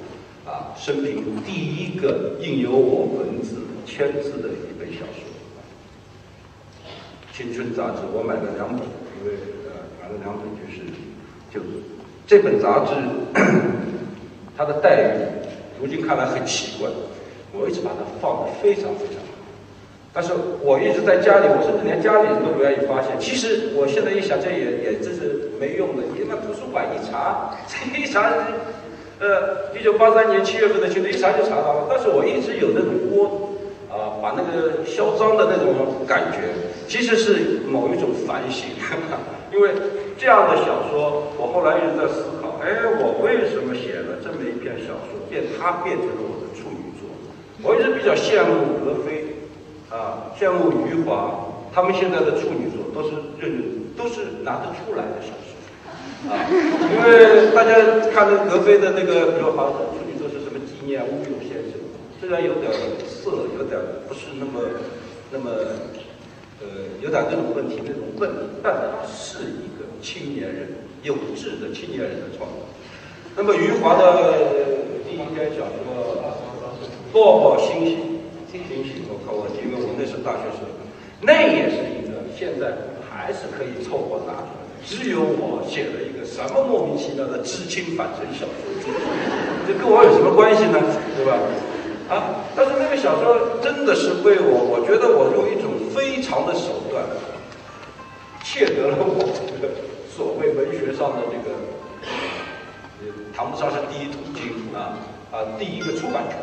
[0.46, 5.26] 啊生平第一个印有我文字签字的一本小说，
[7.36, 8.86] 《青春杂志》，我买了两本，
[9.20, 9.34] 因为
[9.66, 10.86] 呃买了两本就是
[11.56, 11.62] 就
[12.28, 12.92] 这本杂志，
[14.58, 15.10] 它的待遇
[15.80, 16.90] 如今看来很奇怪，
[17.54, 19.32] 我一直把它放的非常非常好，
[20.14, 23.16] 但是我一直在家里，我甚至连家里人都不愿意发现。
[23.20, 28.30] 其实我现在一想，这也也真是没用的，你那图书馆一查，这一查。
[29.18, 31.88] 呃，一九八三年七月份的清一查就查到了。
[31.90, 33.56] 但是我一直有那种窝，
[33.88, 35.74] 啊，把那个嚣张的那种
[36.06, 36.52] 感觉，
[36.86, 38.68] 其实是某一种反省。
[39.56, 39.72] 因为
[40.18, 47.12] 这样的小说，我后来一直在思考，哎，我为什么写了这么一篇小说，变它变成了我的处女作？
[47.62, 49.44] 我一直比较羡慕格非，
[49.92, 53.60] 啊，羡慕余华，他们现在的处女作都是认，
[53.98, 55.52] 都是拿得出来的小说。
[56.32, 57.76] 啊，因为大家
[58.16, 61.76] 看那格非的那个，比如好处女座是什么纪念乌有先生，
[62.20, 62.72] 虽然有点
[63.04, 63.76] 色，有点
[64.08, 64.64] 不是那么
[65.30, 65.52] 那么
[66.64, 68.74] 呃，有点那种问题那种问题，但
[69.06, 69.75] 是一
[70.06, 70.70] 青年人，
[71.02, 72.62] 有志的青年人的创作。
[73.36, 74.38] 那么余华的
[75.02, 75.82] 第一篇小说
[77.12, 77.98] 《落魄星星》，
[78.54, 80.70] 星星，我靠，我因为我那是大学生，
[81.20, 82.78] 那也是一个现在
[83.10, 84.62] 还是可以凑合拿出来。
[84.86, 88.94] 只有我写了一个什么莫名其妙的知青反城小说，
[89.66, 90.78] 这跟我有什么关系呢？
[91.18, 91.42] 对吧？
[92.08, 92.46] 啊！
[92.56, 97.04] 但是那个小说真的是为我，我觉得我用一种非常的手段，
[98.44, 99.74] 窃得了我这个
[100.16, 101.52] 所谓文学上的这个，
[103.02, 103.06] 呃
[103.36, 104.96] 谈不上是第一桶金啊
[105.32, 106.38] 啊，第一个出版权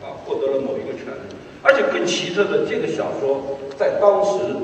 [0.00, 4.54] 啊，获得了某一个权利，而且更奇特的，这个小说在当时。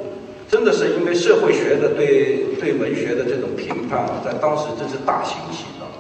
[0.49, 5.91] 真的是因为社会学的对对文学的这种评判啊，在当时真是大行其道。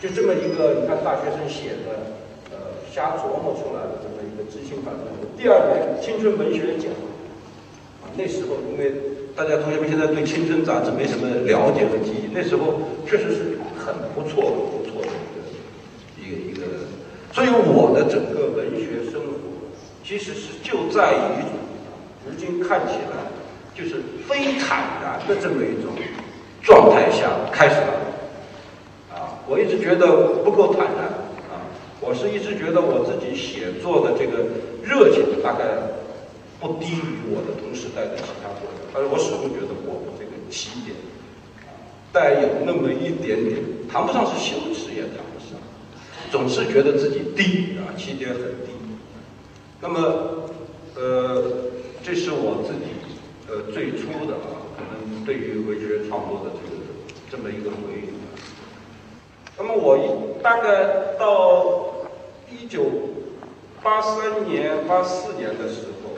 [0.00, 2.16] 就这么一个，你看大学生写的，
[2.52, 2.56] 呃，
[2.90, 5.04] 瞎琢磨出来的这么一个知青反动。
[5.36, 6.90] 第二年青春文学奖，
[8.00, 8.94] 啊，那时候因为
[9.36, 15.08] 大家同学们现在对青春杂志没什么了解和记忆，那时候确实是很不错的、不错的
[16.18, 16.62] 一个一个一个。
[17.34, 19.36] 所以我的整个文学生活，
[20.02, 21.44] 其实是就在于，
[22.26, 23.26] 如今看起来。
[23.76, 25.92] 就是非坦然的这么一种
[26.62, 27.92] 状态下开始了，
[29.12, 31.04] 啊，我一直觉得不够坦然，
[31.52, 31.60] 啊，
[32.00, 34.48] 我是一直觉得我自己写作的这个
[34.82, 35.76] 热情大概
[36.58, 40.96] 不低于我的同时代的其他作家，但是我始终觉得我的这个起点，
[42.14, 43.60] 带有那么一点点，
[43.92, 45.60] 谈不上是羞耻也谈不上，
[46.32, 48.72] 总是觉得自己低啊，起点很低，
[49.82, 50.48] 那么，
[50.94, 51.44] 呃，
[52.02, 52.96] 这是我自己。
[53.48, 56.82] 呃，最初的啊，可能对于文学创作的这个
[57.30, 58.08] 这么一个回忆。
[59.56, 62.08] 那么我一大概到
[62.50, 62.82] 一九
[63.84, 66.10] 八三年、八四年的时候，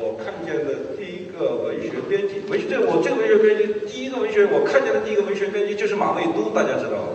[0.00, 7.14] 我看见的第一个文学编辑，文学这我这个文学编辑，第一个文学我看见的第一个文学编辑就是马未都，大家知道？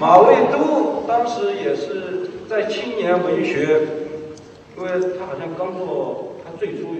[0.00, 3.86] 马未都当时也是在青年文学，
[4.76, 6.96] 因为他好像刚做，他最初。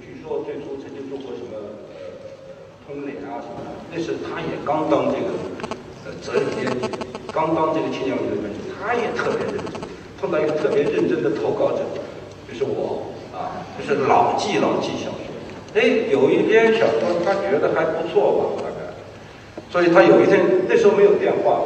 [0.00, 1.58] 据说最初曾经做过什么
[2.86, 5.34] 通联啊什么的，那时他也刚当这个
[6.06, 6.86] 呃责任编辑，
[7.32, 9.66] 刚当这个青年文学编辑，他也特别认真，
[10.20, 11.82] 碰到一个特别认真的投稿者，
[12.48, 15.10] 就是我啊，就是老记老记小
[15.74, 18.90] 哎，有一篇小说他觉得还不错吧，大概，
[19.70, 21.62] 所以他有一天那时候没有电话，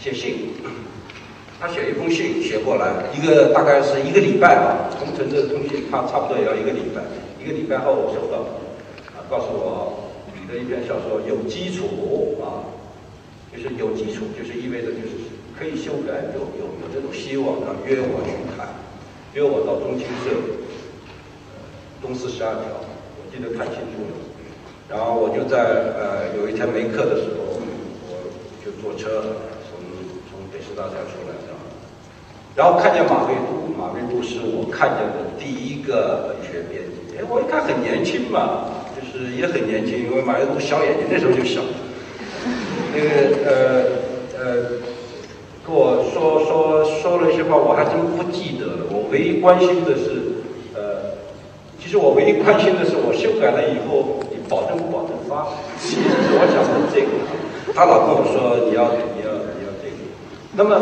[0.00, 0.54] 写信，
[1.60, 7.02] 他写一封信写过来，一个大概是一个礼拜吧，工程这通信他差不多也要一个礼拜。
[7.38, 8.42] 一个礼拜后，我收到，
[9.12, 12.64] 啊，告诉我你的一篇小说有基础啊，
[13.52, 15.20] 就是有基础，就是意味着就是
[15.58, 18.68] 可以修改，有有有这种希望，他约我去谈，
[19.34, 20.32] 约我到中青社，
[22.02, 22.64] 东四十二条，
[23.30, 24.14] 记得太清楚了。
[24.88, 27.60] 然后我就在呃有一天没课的时候，
[28.08, 28.24] 我
[28.64, 29.36] 就坐车
[29.68, 29.78] 从
[30.30, 31.36] 从北师大站出来，
[32.56, 37.16] 然后看见马未都，马未都是我看见的第一个文学编辑。
[37.18, 38.66] 哎，我一看很年轻嘛，
[38.96, 41.60] 就是也很年轻，因为马未都小眼睛，那时候就小。
[42.94, 43.08] 那个
[43.46, 43.84] 呃
[44.40, 44.44] 呃，
[45.64, 48.86] 跟我说说说了一些话，我还真不记得了。
[48.90, 50.27] 我唯一关心的是，
[51.88, 55.48] 其实我唯一关心的是，我修改了以后，你保证不保证发？
[55.80, 57.16] 其实是我想问这个，
[57.72, 59.96] 他老跟我说你要你要你要这个。
[60.52, 60.76] 那么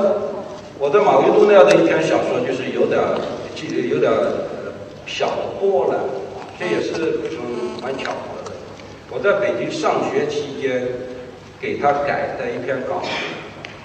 [0.82, 2.98] 我在马未都那样的一篇小说，就是有点
[3.86, 4.10] 有点
[5.06, 6.02] 小的波澜。
[6.58, 8.50] 这也是嗯蛮巧合的。
[9.08, 10.90] 我在北京上学期间，
[11.62, 12.98] 给他改的一篇稿，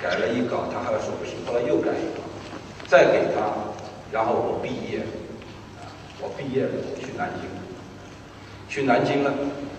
[0.02, 2.26] 改了一稿，他还说不行，后来又改一稿，
[2.90, 3.46] 再给他
[4.10, 5.06] 然后我毕业，
[6.22, 7.50] 我毕业了，去南京，
[8.70, 9.34] 去南京了。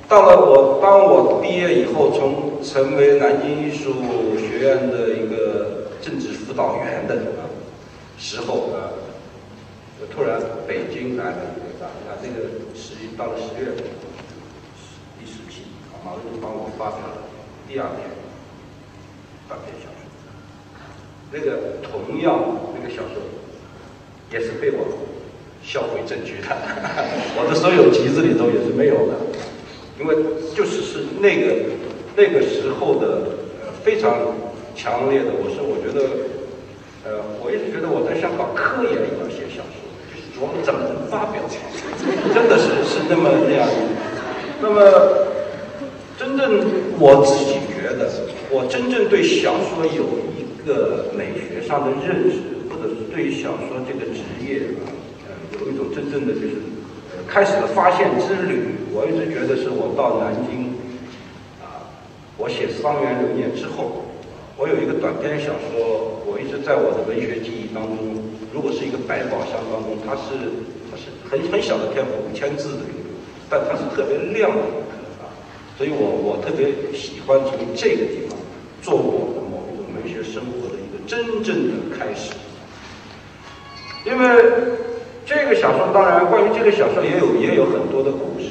[0.08, 7.16] 到了我当我毕业以后，从成为南京艺术学院的一个政治辅导员的
[8.18, 8.90] 时候啊，
[10.00, 13.72] 我突然北京来了一个啊，这个十到了十月
[15.18, 15.62] 第十期，
[16.04, 17.22] 马云帮我发表了
[17.68, 18.10] 第二篇
[19.48, 20.04] 短篇小说，
[21.30, 22.36] 那个同样
[22.74, 23.22] 那个小说
[24.30, 24.84] 也是被我
[25.62, 26.48] 销毁证据的，
[27.38, 29.14] 我的所有集子里头也是没有的。
[30.00, 30.16] 因为
[30.56, 31.70] 就是是那个
[32.16, 34.34] 那个时候的呃非常
[34.74, 36.00] 强烈的，我说我觉得，
[37.04, 39.78] 呃，我一直觉得我在香港科研一样写小说，
[40.10, 41.42] 就是琢磨怎么能发表，
[42.34, 43.68] 真的是是那么那样。
[44.60, 44.80] 那么
[46.18, 46.64] 真正
[46.98, 48.10] 我自己觉得，
[48.50, 52.40] 我真正对小说有一个美学上的认识，
[52.70, 54.72] 或者是对小说这个职业
[55.64, 56.58] 有一种真正的就是
[57.14, 57.22] 呃。
[57.28, 60.74] 开始了发现之旅，我一直觉得是我到南京，
[61.62, 61.86] 啊，
[62.36, 64.04] 我写《桑园留念》之后，
[64.58, 68.20] 我有一个短篇小说，我一直在我的文学记忆当中，
[68.52, 70.50] 如果是一个百宝箱当中，它是
[70.90, 72.84] 它是很很小的篇幅，五千字的，
[73.48, 74.60] 但它是特别亮的
[75.22, 75.30] 啊，
[75.78, 78.36] 所以我我特别喜欢从这个地方
[78.82, 82.34] 做我的某一种文学生活的一个真正的开始，
[84.04, 84.91] 因为。
[85.24, 88.50] 这个小说当然，关于这个小说也有也有很多的故事。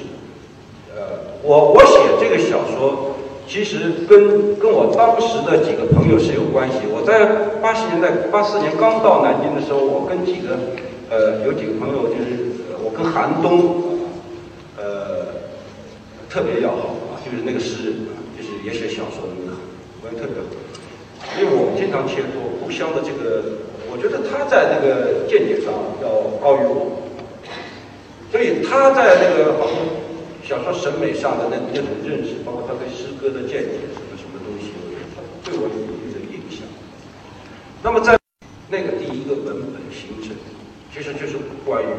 [0.96, 3.16] 呃，我我写这个小说，
[3.46, 6.88] 其实跟跟我当时的几个朋友是有关系。
[6.88, 10.58] 我在八十年代八四年刚到南京的时候，我跟几个
[11.10, 14.08] 呃有几个朋友，就是我跟韩东，
[14.78, 15.28] 呃，
[16.30, 17.94] 特别要好啊，就是那个诗人，
[18.38, 19.58] 就是也写小说的那个，
[20.02, 20.48] 关系特别好。
[21.38, 23.68] 因为我们经常切磋，互相的这个。
[23.92, 26.08] 我觉得他在那个见解上要
[26.40, 26.96] 高于我，
[28.32, 29.76] 所以他在那个好像
[30.48, 34.72] 小说审美上的那那种认识，包括他对诗歌的见解什么什么东西，
[35.44, 36.64] 对我有一定的影响。
[37.84, 38.18] 那么在
[38.72, 40.32] 那个第一个文本形成，
[40.96, 41.36] 其实就是
[41.68, 41.86] 关于《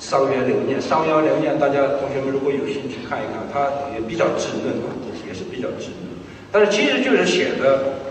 [0.00, 0.80] 伤员留念》。
[0.88, 4.88] 《伤员留念》，大家同学们如果有兴趣看一看，它也比较稚嫩啊，
[5.28, 6.16] 也是比较稚嫩，
[6.50, 8.08] 但是其实就是写的。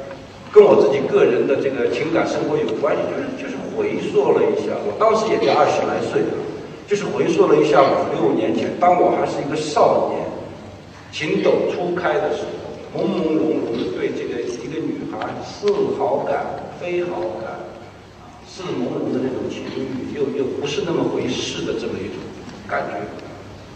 [0.52, 3.02] 跟我自己个人的这个情感生活有关系，
[3.38, 6.26] 就是就是回溯了一下，我当时也就二十来岁，
[6.89, 10.26] 就是回溯了一下五六年前，当我还是一个少年，
[11.14, 15.70] 情窦初开的时候，朦朦胧胧的对这个一个女孩似
[16.02, 16.41] 好感
[16.82, 17.70] 非好感，
[18.50, 22.18] 似朦胧的那种情欲，又又不是那么回事的这么一种
[22.68, 23.06] 感觉，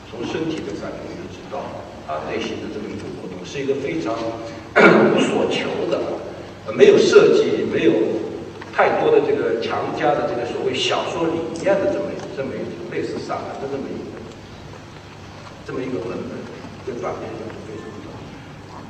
[0.10, 1.62] 从身体的感觉就知道
[2.10, 4.18] 啊内心的这么一种活动，是一个非常
[5.14, 6.02] 无所求的。
[6.72, 7.92] 没有设计，没有
[8.72, 12.06] 太多的这个强加的这个所谓小说理念的这么
[12.38, 14.16] 这么一种类似散文的这么一个
[15.68, 16.32] 这么一个文本，
[16.88, 18.16] 跟短篇小说非常不同。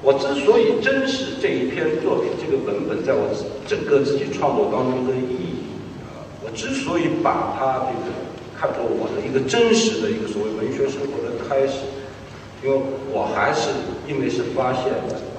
[0.02, 3.34] 我之所以珍视这一篇作品，这个文本在我
[3.68, 5.66] 整个自己创作当中的意义
[6.06, 8.14] 啊，我之所以把它这个
[8.56, 11.84] 看作我的一个真实的一个所谓文学生活的开始，
[12.64, 12.80] 因为
[13.12, 13.70] 我还是
[14.08, 15.33] 因为是发现的。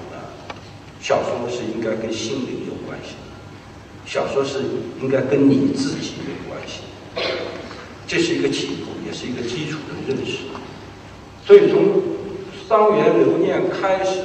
[1.05, 3.13] 小说是应该跟心灵有关系，
[4.07, 4.57] 小说是
[4.99, 6.81] 应该跟你自己有关系，
[8.07, 10.39] 这是一个起步，也是一个基础的认识。
[11.45, 11.77] 所以从
[12.67, 14.21] 《桑园留念》开始，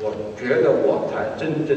[0.00, 1.76] 我觉得我才真正，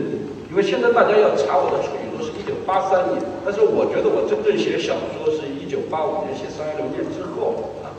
[0.50, 7.92] 因为现在大家要查我的处于都是一九八三年，但是我觉得我真正写小说是一九八五年写《桑园留念》之后啊。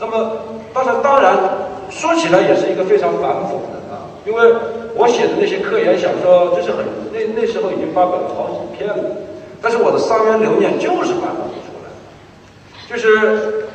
[0.00, 1.38] 那么，当然，当然
[1.88, 3.78] 说起来也是一个非常反讽的，
[4.26, 4.54] 因为。
[4.96, 8.94] 我写的那些科研小说，就是很那那时候已经发表了好几篇了，
[9.60, 11.90] 但是我的《桑园留念》就是发表不出来，
[12.86, 13.66] 就是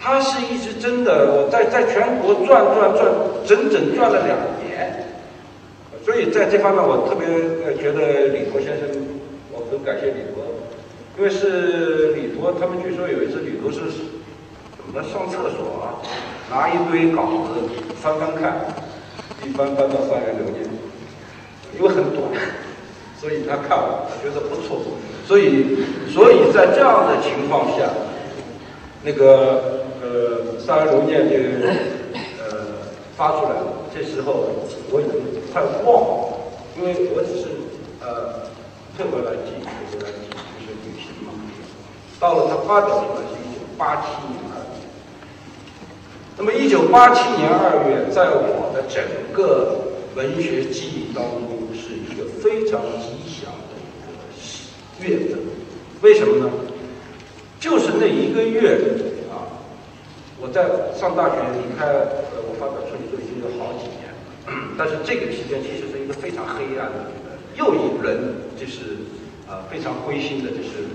[0.00, 3.12] 它是一直真的，我在在全国转转转，
[3.44, 5.04] 整整转了两年，
[6.02, 7.28] 所以在这方面我特别
[7.68, 8.88] 呃觉得李陀先生，
[9.52, 10.48] 我很感谢李陀，
[11.18, 13.80] 因为是李陀他们据说有一次李陀是
[14.80, 16.00] 怎么上厕所啊，
[16.50, 17.68] 拿一堆稿子
[18.00, 18.64] 翻翻看。
[19.44, 20.64] 一般翻到《三元流年》，
[21.76, 22.30] 因为很短，
[23.20, 24.80] 所以他看完他觉得不错，
[25.26, 25.78] 所以
[26.12, 27.88] 所以在这样的情况下，
[29.02, 31.34] 那个呃《三元流念》就
[32.42, 32.82] 呃
[33.16, 33.66] 发出来了。
[33.94, 34.32] 这时候
[34.90, 35.12] 我已经
[35.52, 36.34] 快忘了，
[36.76, 37.48] 因为我只是
[38.00, 38.46] 呃
[38.96, 41.32] 退回来记，特别来记，就是旅行嘛。
[42.20, 44.47] 到了他发表出来是一九八七年。
[46.38, 49.02] 那么，一九八七年二月，在我的整
[49.34, 53.74] 个文学记忆当中，是一个非常吉祥的
[55.02, 55.38] 一个月份，
[56.00, 56.48] 为什么呢？
[57.58, 58.78] 就是那一个月
[59.34, 59.50] 啊，
[60.40, 64.06] 我在上大学离开呃，我发表处女作已经有好几年，
[64.78, 67.10] 但是这个期间其实是一个非常黑暗的，
[67.58, 68.94] 又一轮就是
[69.48, 70.86] 呃非常灰心的，就是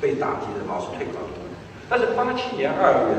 [0.00, 1.22] 被打击的老师退稿。
[1.88, 3.14] 但是八七年二月，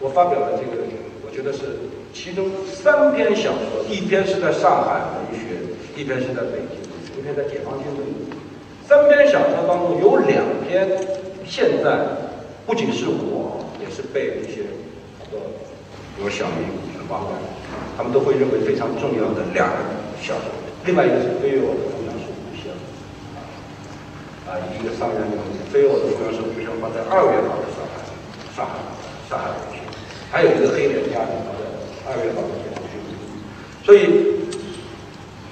[0.00, 0.84] 我发表了这个，
[1.26, 5.58] 我觉得是其中三篇小说，一篇是在上海文学，
[5.98, 6.78] 一篇是在北京，
[7.18, 8.30] 一篇在解放军文学。
[8.86, 10.86] 三篇小说当中有两篇，
[11.44, 11.98] 现在
[12.64, 14.70] 不仅是我，也是被一些
[15.18, 15.40] 好多，
[16.16, 16.70] 比如小明、
[17.10, 17.34] 王敢，
[17.96, 19.76] 他们都会认为非常重要的两个
[20.22, 20.46] 小说。
[20.86, 22.70] 另外一个是飞越我的风凉是故乡，
[24.46, 27.98] 啊，一个上元名字，飞越我的风凉是故乡放在二月号的上海，
[28.56, 28.78] 上海，
[29.28, 29.52] 上海，
[30.30, 31.62] 还有一个黑脸家庭放在
[32.06, 33.00] 二月号的解放军。
[33.84, 33.98] 所以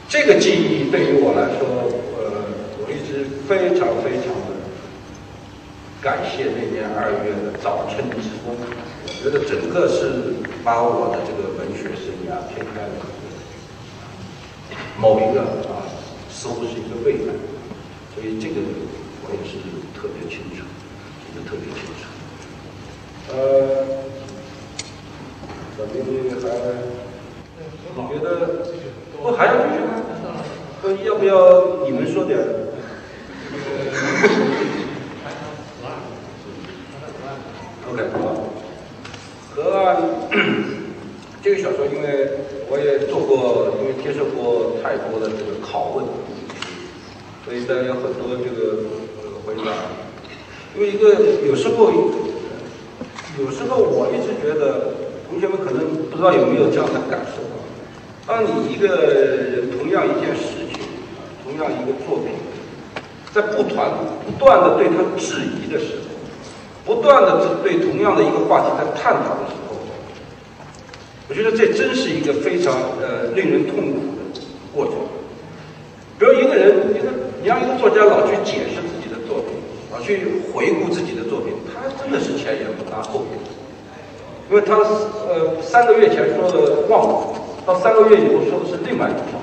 [0.09, 1.67] 这个记忆对于我来说。
[2.17, 2.43] 呃，
[2.81, 4.57] 我一直非常非常的
[6.01, 12.95] 感谢那年二月的早春之风，我觉得整个是把我的这个文学生涯添开了
[14.99, 15.85] 某一个啊，
[16.31, 17.35] 似乎是一个未来，
[18.15, 18.57] 所以这个
[19.23, 19.61] 我也是
[19.95, 20.65] 特别清楚，
[21.23, 22.09] 记得特别清楚。
[23.29, 23.37] 呃，
[25.77, 25.95] 小兵
[26.41, 26.49] 还，
[27.95, 28.65] 你觉得
[29.21, 29.89] 不还要继续吗？
[31.05, 32.39] 要不要你们说点
[37.91, 38.17] ？OK，好。
[39.55, 39.97] 河岸
[41.43, 42.31] 这个小说，因为
[42.71, 46.07] 我也做过，因为接受过太多的这个拷问，
[47.45, 48.85] 所以大家有很多这个
[49.45, 49.73] 回答。
[50.75, 51.15] 因为一个
[51.47, 51.91] 有时候，
[53.39, 57.59] 有时候我一直觉得，同学们可能不知道有没有这样的感受啊：
[58.27, 60.81] 当你一个人同样一件事情，
[61.45, 62.33] 同样一个作品。
[63.35, 63.93] 在不团
[64.25, 66.09] 不断的对他质疑的时候，
[66.87, 69.77] 不断的对同样的一个话题在探讨的时候，
[71.29, 74.01] 我觉得这真是一个非常呃令人痛苦
[74.33, 74.41] 的
[74.73, 74.95] 过程。
[76.19, 77.13] 比如一个人，一个
[77.43, 79.53] 你让一个作家老去解释自己的作品，
[79.93, 83.36] 老去回顾自己的作品，他真的是前言不搭后语，
[84.51, 89.39] 因为他呃三个月前说的忘了，到三个月以后说的是另外一句话。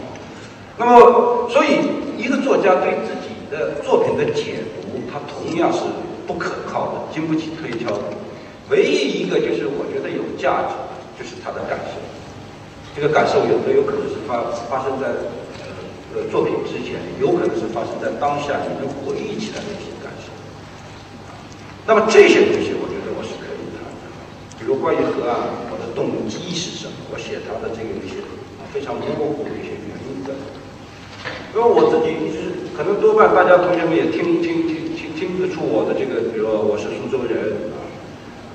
[0.78, 1.80] 那么，所以
[2.18, 3.34] 一个作家对自己。
[3.54, 5.82] 的作品的解读，它同样是
[6.26, 8.02] 不可靠的，经不起推敲的。
[8.72, 10.74] 唯一一个就是我觉得有价值，
[11.14, 12.02] 就是他的感受。
[12.98, 15.06] 这个感受有的有可能是发发生在
[15.62, 20.34] 呃呃作品之前，有可能是发生在当下，你能回忆起来的一些感受。
[21.86, 24.10] 那么这些东西，我觉得我是可以谈的。
[24.58, 27.08] 比如关于河岸，我的动机是什么？
[27.08, 28.20] 我写它的这个一些
[28.74, 30.36] 非常模糊的一些原因在。
[31.56, 32.52] 因为我自己一直。
[32.76, 37.80] 可能多半大家同学们也听听听听听得出我的这个，比如说我是苏州人啊。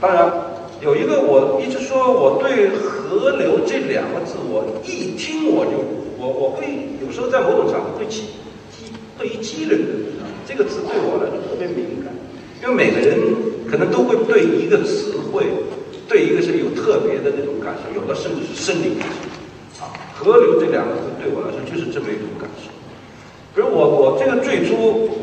[0.02, 0.28] 当然，
[0.82, 5.78] 有一个我一直说我对“河流”这两个字，我一听我就
[6.18, 8.26] 我我会有时候在某种场合会激
[8.74, 9.88] 激会激人的
[10.44, 12.12] 这个词对我来说特别敏感，
[12.60, 13.16] 因为每个人
[13.70, 15.46] 可能都会对一个词汇，
[16.08, 19.92] 对一个是有特别的那种感受，有的甚至是生理感受啊。
[20.16, 22.72] 河流这两个字对我来说就是这么一种感受。
[23.54, 24.74] 比如我我这个最初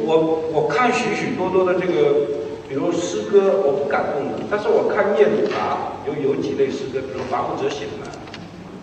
[0.06, 0.12] 我
[0.54, 2.38] 我看许许多多的这个，
[2.70, 4.46] 比如诗歌，我不感动的。
[4.52, 8.06] 但是我看聂鲁达有有几类诗歌，比如伐木者写的，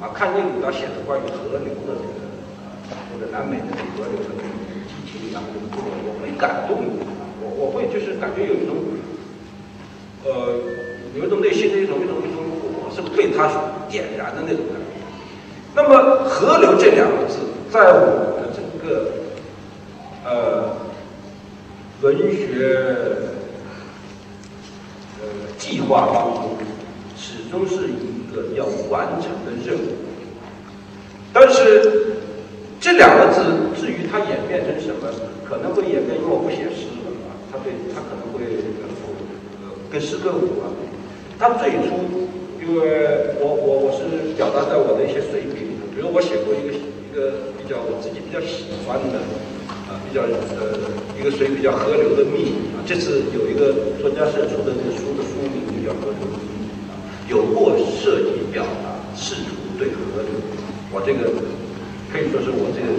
[0.03, 2.00] 啊，看聂鲁达写的关于河流的这个，
[3.12, 4.50] 或者南美的这个河流的这个
[4.90, 7.07] 激情啊，我我会感动的，
[7.44, 8.74] 我我会就是感觉有一种，
[10.24, 10.32] 呃，
[11.14, 13.48] 有一种内心的一种一种一种火是被他
[13.88, 14.82] 点燃的那种感觉。
[15.74, 17.38] 那么河流这两个字，
[17.70, 19.10] 在我的整个。
[20.24, 20.76] 呃，
[22.00, 22.78] 文学
[25.20, 25.26] 呃
[25.58, 26.56] 计划当中，
[27.18, 29.88] 始终是一个要完成的任务。
[31.32, 32.18] 但是
[32.80, 33.42] 这两个字，
[33.76, 35.08] 至于它演变成什么，
[35.44, 38.46] 可能会演变，因为我不写诗了啊，它对它可能会
[39.90, 40.70] 跟诗歌无关。
[41.43, 42.30] 他最初，
[42.62, 49.18] 因为我我我是表达在我的一些随笔里头，比如我写过一个一个比较我自己比较喜欢的
[49.90, 49.99] 啊。
[50.07, 50.78] 比较呃，
[51.18, 52.86] 一个水比较河流的秘密啊。
[52.86, 56.95] 这次有一个作家社出的这个书的书名就叫《河流的秘密》啊，
[57.26, 60.30] 有过涉及表达，试图对河流，
[60.95, 61.26] 我这个
[62.14, 62.95] 可以说是我这个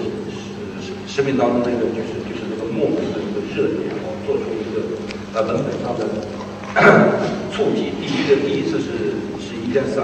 [0.83, 4.99] 是生命当中那个就是就是那个梦的一个热点，我做出一个
[5.31, 6.03] 呃文本上的
[7.51, 7.93] 触及。
[7.99, 10.01] 第一个第一次是是一件事，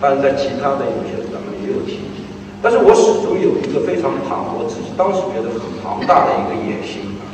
[0.00, 2.24] 当然在其他的有些咱们也有提及。
[2.62, 7.24] 但是我始终有一个非常庞，我自己当时觉得很庞大的一个野心啊，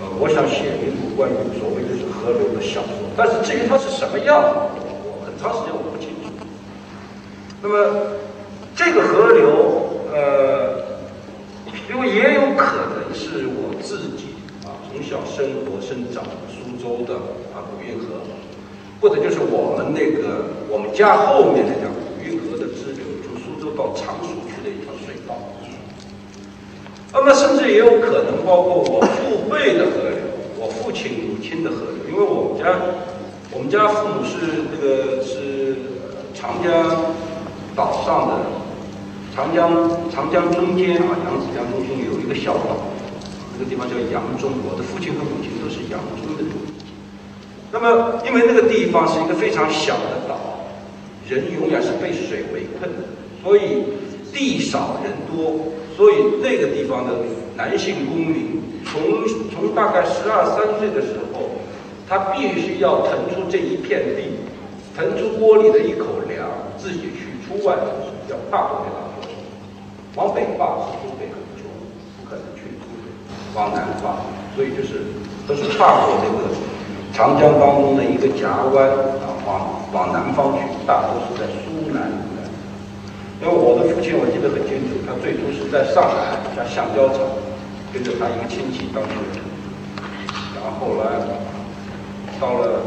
[0.00, 6.32] 呃，我想写一部关于所谓就是河流的小说，但是至于它是什么样，我很长时间我不清楚。
[7.60, 8.16] 那么
[8.74, 10.80] 这个河流，呃，
[11.90, 14.32] 因为也有可能是我自己
[14.64, 16.47] 啊从小生活生长苏
[16.88, 17.14] 州的
[17.52, 18.16] 啊古运河，
[19.00, 25.36] 或者就是我们那个我们家后面那条古运河的支流，从苏州到常熟去的一条水道。
[27.12, 30.18] 那么甚至也有可能包括我父辈的河流，
[30.58, 32.72] 我父亲母亲的河流，因为我们家
[33.52, 35.76] 我们家父母是那个是
[36.34, 37.14] 长江
[37.74, 38.34] 岛上的
[39.34, 42.76] 长江长江中间啊，扬子江中间有一个小岛，
[43.56, 46.57] 那个地方叫扬中，我的父亲和母亲都是扬中的人。
[47.70, 50.64] 那么因为那个地方是一个非常小的岛，
[51.28, 53.04] 人永远是被水围困的，
[53.42, 53.84] 所以
[54.32, 55.72] 地少人多。
[55.96, 57.12] 所以那个地方的
[57.56, 59.02] 男性公民，从
[59.50, 61.58] 从大概十二三岁的时候，
[62.08, 64.38] 他必须要腾出这一片地，
[64.96, 66.46] 腾出锅里的一口粮，
[66.78, 69.26] 自己去出外做事，要跨过这条河，
[70.14, 71.66] 往北跨是东北很穷，
[72.22, 73.10] 不可能去东北，
[73.58, 74.22] 往南跨，
[74.54, 75.02] 所以就是
[75.48, 76.54] 都是跨过这个
[77.18, 78.86] 长江当中的一个夹湾
[79.18, 82.06] 啊，往往南方去，大多是在苏南。
[83.42, 87.26] 因为我的父亲我记得很清楚，他最初是在上海家橡胶厂，
[87.90, 89.42] 跟着他一个亲戚当工人，
[90.54, 91.18] 然后后来
[92.38, 92.86] 到了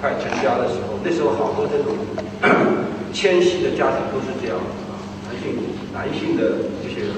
[0.00, 1.98] 快成家的时候，那时候好多这种
[3.10, 4.54] 迁徙的家庭都是这样
[4.86, 5.58] 啊，男性
[5.90, 7.10] 男性的这些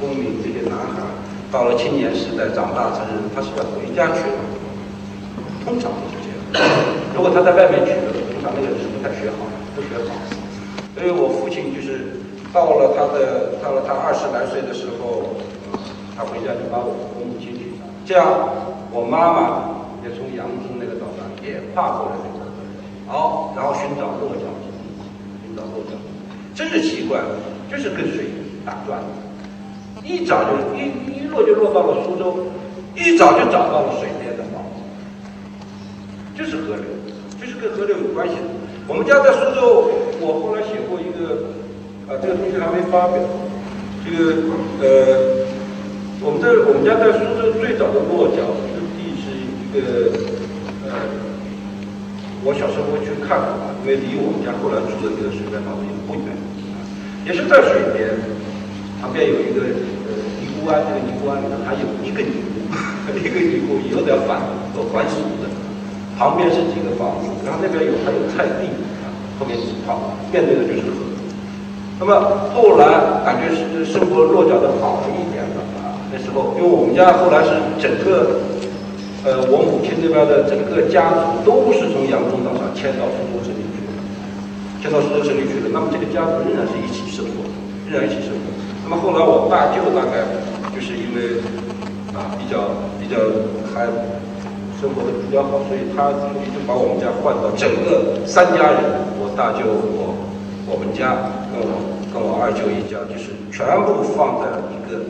[0.00, 1.04] 公民这些男孩，
[1.52, 4.40] 到了青年时代长大成人，他是要回家去了，
[5.64, 6.68] 通常都是这样。
[7.14, 10.14] 如果他在外面学的，通常那个人是不太学好，不学好。
[10.94, 12.20] 所以我父亲就是
[12.52, 15.34] 到了他的到了他二十来岁的时候，
[16.16, 17.86] 他回家就把我我母亲娶了。
[18.04, 18.26] 这样，
[18.92, 19.40] 我妈妈
[20.04, 22.44] 也从扬州那个岛上也跨过了这个，
[23.06, 24.68] 好，然后寻找落脚地，
[25.46, 26.06] 寻找落脚地，
[26.54, 27.20] 真是奇怪，
[27.70, 28.28] 就是跟水
[28.66, 29.00] 打转，
[30.04, 32.46] 一找就一一落就落到了苏州，
[32.94, 34.08] 一找就找到了水，
[36.42, 36.82] 就是河流，
[37.38, 38.42] 就是跟河流有关系的。
[38.90, 39.86] 我们家在苏州，
[40.18, 41.54] 我后来写过一个，
[42.10, 43.22] 啊，这个东西还没发表。
[44.02, 44.42] 这个
[44.82, 45.46] 呃，
[46.18, 48.42] 我们在我们家在苏州最早的落脚
[48.74, 50.18] 之地是一个
[50.82, 50.98] 呃，
[52.42, 56.26] 我小时候去看过，因为离我们家后来住的那个水边房子也不远，
[57.22, 58.18] 也是在水边，
[58.98, 60.10] 旁边有一个呃
[60.42, 64.42] 尼姑庵，这个尼姑庵里面还有一个尼姑， 一个尼姑有点反
[64.74, 65.46] 和还俗的。
[66.18, 68.68] 旁边是几个房子，然后那边有还有菜地
[69.02, 69.10] 啊，
[69.40, 69.56] 后面
[69.86, 71.02] 好面对的就是河。
[71.98, 75.94] 那么后来感觉是生活落脚的好一点了啊。
[76.12, 78.42] 那时候因为我们家后来是整个，
[79.24, 83.90] 呃，我母亲那边的整个家族都是从扬州岛上迁到苏州城里去的，
[84.82, 85.70] 迁到苏州城里去了。
[85.72, 87.46] 那么这个家族仍然是一起生活，
[87.90, 88.44] 仍然一起生活。
[88.82, 90.26] 那么后来我大舅大概
[90.74, 91.38] 就是因为
[92.14, 93.18] 啊比较比较
[93.74, 93.86] 还。
[94.82, 98.82] 生活的比较好，所以他终于就把我们家换到整个三家人，
[99.14, 100.10] 我大舅、我、
[100.66, 105.06] 我们家跟我跟我二舅一家，就是全部放在了一个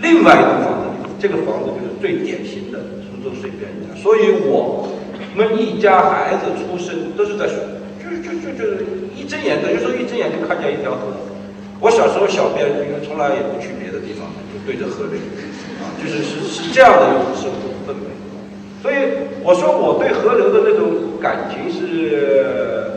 [0.00, 1.04] 另外一栋房子里。
[1.20, 4.88] 这个房子就是最典型的苏州水边家，所以我
[5.36, 7.60] 们一家孩子出生都是在水，
[8.00, 8.64] 就就就就
[9.12, 11.12] 一睁眼，等于说一睁眼就看见一条河。
[11.76, 15.20] 我小时候小便，因为从来也不去别的地方，就对着河流，
[15.84, 18.08] 啊，就是是是这样的一种生活氛围。
[18.82, 18.96] 所以
[19.44, 22.96] 我说我对河流的那种感情是，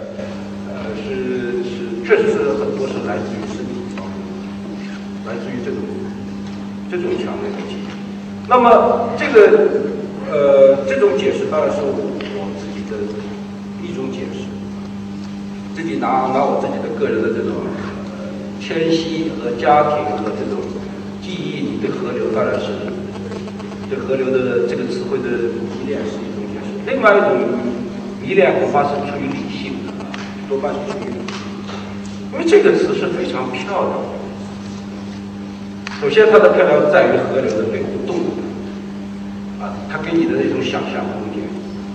[0.71, 4.07] 呃，是是，确实是很多是来自于生命方
[4.79, 4.87] 面，
[5.27, 5.83] 来自于这种
[6.89, 7.91] 这种强烈的记忆。
[8.47, 9.35] 那么这个
[10.31, 13.03] 呃这种解释当然是我我自己的
[13.83, 14.47] 一种解释，
[15.75, 17.67] 自己拿拿我自己的个人的这种
[18.61, 20.63] 迁徙和家庭和这种
[21.21, 23.02] 记忆，你对河流当然是。
[23.89, 25.29] 对河流的这个词汇的
[25.77, 27.37] 迷恋是一种解释，另外一种
[28.21, 29.93] 迷恋恐怕是出于理性的，
[30.49, 31.35] 多半是出于理性，
[32.31, 34.23] 因为这个词是非常漂亮的。
[36.01, 38.15] 首先，它的漂亮在于河流的流动，
[39.61, 41.43] 啊，它给你的那种想象空间。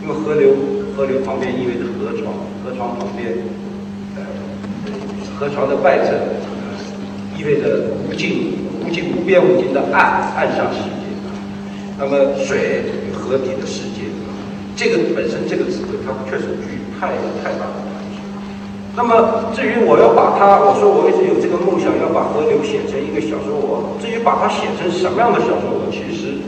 [0.03, 0.55] 因为河流，
[0.97, 2.33] 河流旁边意味着河床，
[2.65, 3.33] 河床旁边，
[4.17, 4.23] 呃，
[5.39, 6.15] 河床的外侧，
[7.37, 8.55] 意味着无尽、
[8.87, 10.98] 无尽、无边无尽的岸，岸上是。
[11.99, 12.15] 那么
[12.47, 14.07] 水与河底的世界，
[14.77, 17.09] 这个本身这个词汇它确实具有太
[17.43, 18.23] 太大的关系。
[18.95, 23.59] 那么至于我要把它，我说我一直有这个梦想，要把河流写成一个小说。
[23.59, 26.39] 我至于把它写成什么样的小说，我其实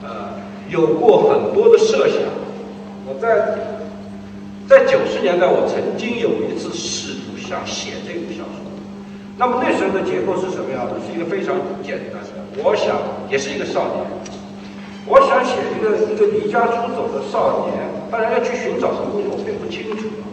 [0.00, 0.32] 呃
[0.70, 2.24] 有过很多的设想。
[3.04, 3.52] 我在
[4.64, 8.64] 在九十年代，我曾经有一次试图想写这部小说。
[9.36, 10.96] 那么那时候的结构是什么样的？
[11.04, 12.40] 是一个非常简单的。
[12.64, 12.96] 我想
[13.28, 14.04] 也是一个少年，
[15.06, 17.78] 我想写一个一个离家出走的少年，
[18.10, 20.24] 当然要去寻找什么我并不清楚啊，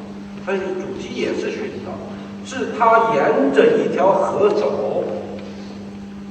[0.45, 1.95] 但是主题也是寻找，
[2.43, 5.03] 是他沿着一条河走，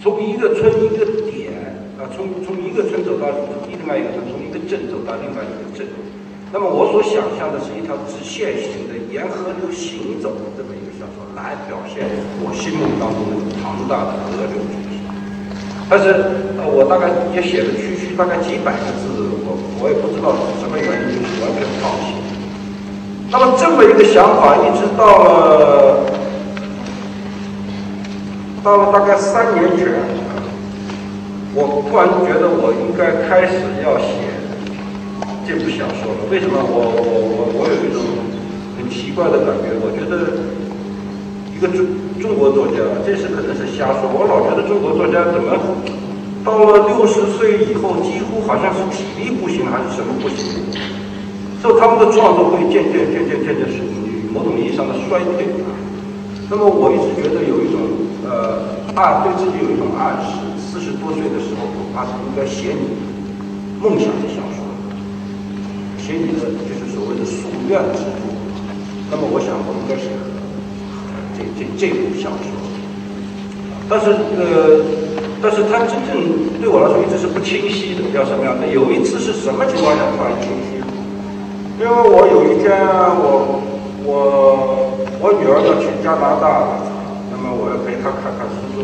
[0.03, 1.51] 从一个村一个点
[1.99, 3.27] 啊，从从一个村走到
[3.67, 5.89] 另外一个村，从一个镇走到另外一个镇。
[6.53, 12.07] 那么我所想象的是一条直线型的沿河流行走的这么一个小说，来表现
[12.45, 15.03] 我心目当中的庞大的河流主题。
[15.91, 16.15] 但是
[16.59, 19.05] 呃，我大概也写了去大概几百个字，
[19.45, 22.17] 我我也不知道什么原因，就是完全放弃。
[23.31, 26.01] 那么这么一个想法，一直到了
[28.65, 29.93] 到了大概三年前，
[31.55, 34.33] 我突然觉得我应该开始要写
[35.47, 36.25] 这部小说了。
[36.31, 36.57] 为什么？
[36.57, 38.01] 我我我我有一种
[38.79, 40.41] 很奇怪的感觉，我觉得
[41.55, 41.85] 一个中。
[42.17, 44.09] 中国作家，这是可能是瞎说。
[44.09, 45.53] 我老觉得中国作家怎么
[46.47, 50.63] 到了六十岁以后，几乎好像是体力不行，还是什么不行，
[51.61, 55.75] 所以他们的创作会渐渐、渐渐、渐渐属于某种意义上的衰退啊。
[56.49, 57.83] 那么我一直觉得有一种
[58.23, 58.63] 呃
[58.95, 62.95] 暗，对自己有一种暗示：四十多岁的时候，恐怕是应该写你
[63.83, 64.63] 梦想的小说，
[65.99, 68.31] 写你的就是所谓的夙愿之作。
[69.11, 70.15] 那么我想，我应该是。
[71.37, 72.49] 这这这部小说，
[73.91, 74.81] 但是呃，
[75.43, 76.17] 但是它真正
[76.61, 78.67] 对我来说一直是不清晰的，叫什么样的？
[78.69, 80.81] 有一次是什么情况下突然清晰？
[81.79, 82.73] 因为我有一天，
[83.21, 83.61] 我
[84.03, 86.81] 我我女儿要去加拿大，
[87.29, 88.81] 那么我要陪她看看苏州。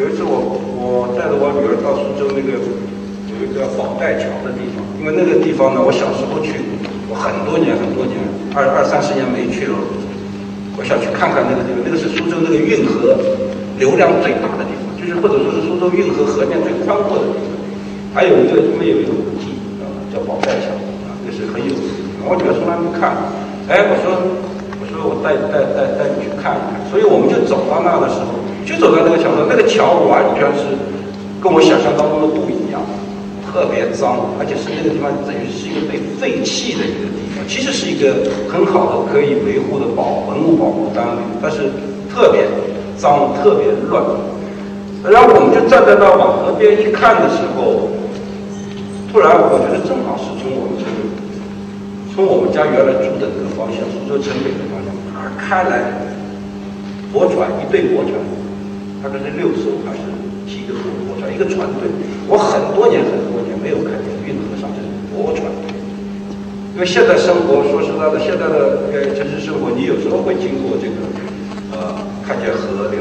[0.00, 6.64] 有一次我我带着我女儿到苏州那个有一个宝带桥的地方，因为那个地方呢，我小时候去，
[7.06, 8.16] 我很多年很多年，
[8.56, 9.76] 二二三十年没去了。
[10.74, 13.14] 我想去看看那个地方，那个是苏州那个运河
[13.78, 17.52] 流量最大的地方，就是或者说是苏州运河河面最宽阔的地方。
[18.16, 19.52] 还有一个，因为有一个古迹
[19.84, 20.72] 啊，叫宝盖桥
[21.04, 22.24] 啊，那是很有名的。
[22.24, 23.12] 我女儿从来没看，
[23.68, 24.16] 哎，我说，
[24.80, 26.80] 我说我带带带带你去看一看。
[26.88, 28.32] 所以我们就走到那的时候，
[28.64, 30.72] 就走到那个桥上，那个桥完全是
[31.42, 32.80] 跟我想象当中的不一样。
[33.44, 41.70] 特别脏，而且是那个地方等于是一个被废弃的一个地方，其实是一个很好的可以维护的保文物保护单位，但是
[42.10, 42.46] 特别
[42.96, 44.02] 脏，特别乱。
[45.04, 47.92] 然后我们就站在那往河边一看的时候，
[49.12, 50.80] 突然我觉得正好是从我们，
[52.14, 56.08] 从我们家原来住的那个方向，苏州城北的方向，而开来
[57.12, 58.16] 驳船一对驳船，
[59.04, 60.02] 大概是六艘还是
[60.48, 60.72] 七个
[61.04, 61.86] 驳船，一个船队。
[62.26, 63.52] 我很多年很多年。
[63.64, 64.76] 没有看见运河上的
[65.08, 65.48] 驳船，
[66.76, 71.00] 因为现在生活，说实在的，现在的呃城市生活，你有时候会经过这个，
[71.72, 71.96] 呃，
[72.28, 73.00] 看见河流、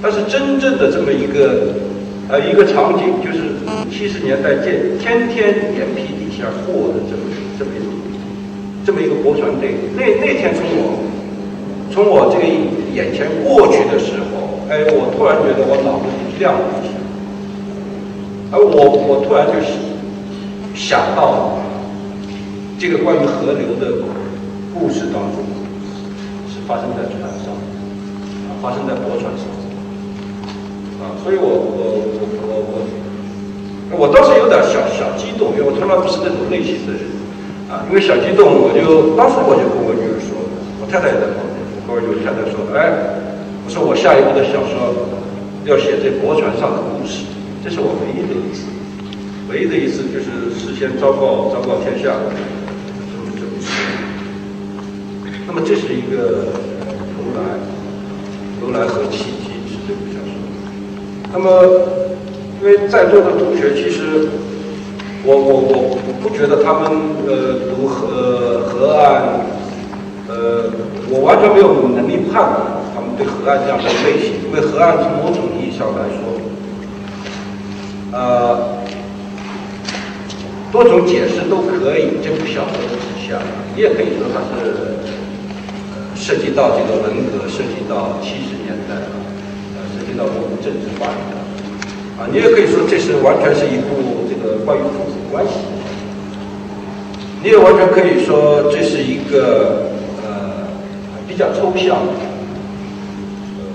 [0.00, 1.74] 但是真正的这么一个，
[2.28, 3.58] 呃，一个场景，就是
[3.90, 7.22] 七十年代建天天眼皮底下过的这么
[7.58, 7.82] 这么一
[8.86, 9.74] 这么一个驳船队。
[9.96, 11.02] 那那天从我
[11.90, 12.46] 从我这个
[12.94, 16.94] 眼前过去的时候，哎，我突然觉得我脑子里亮了一下。
[18.50, 19.60] 而我，我突然就
[20.74, 21.58] 想到，
[22.78, 24.00] 这个关于河流的
[24.72, 25.44] 故事当中，
[26.48, 27.52] 是发生在船上，
[28.46, 29.44] 啊，发生在驳船上，
[30.98, 32.52] 啊，所以我，我，我，我，
[33.90, 37.06] 我，我当时有点小小激动，因为我从来不是那种类型的人，
[37.70, 40.34] 啊，因为小激动，我就当时我就跟我女儿说，
[40.82, 42.90] 我太太也在旁边，我跟我太太说，哎，
[43.62, 45.06] 我说我下一步的小说
[45.64, 47.24] 要写这驳船上的故事。
[47.62, 48.66] 这是我唯一的一次，
[49.50, 53.70] 唯一的一次就是事先昭告昭告天下，这么这么说。
[55.46, 56.50] 那么这是一个
[57.18, 57.38] 由来，
[58.62, 59.37] 由来和契机是这部小说。
[61.32, 61.62] 那么，
[62.60, 64.28] 因为在座的同学，其实
[65.24, 66.90] 我我我我不觉得他们
[67.26, 69.44] 呃读河河岸，
[70.28, 70.72] 呃，
[71.10, 76.20] 我完全没有能力判断他们对河岸这样的类型，因为河岸从某种意义上来说。
[78.10, 78.78] 呃，
[80.72, 82.16] 多种解释都可以。
[82.24, 83.38] 这部小说的底下，
[83.76, 85.04] 你也可以说它是
[86.16, 88.96] 涉及到这个文革，涉及到七十年代，
[90.18, 91.38] 到我们政治化的。
[92.18, 95.54] 啊，你也可以说这是完全是一部这个关于父子关系。
[97.44, 99.92] 你也完全可以说这是一个
[100.26, 100.66] 呃
[101.28, 102.12] 比较抽象的，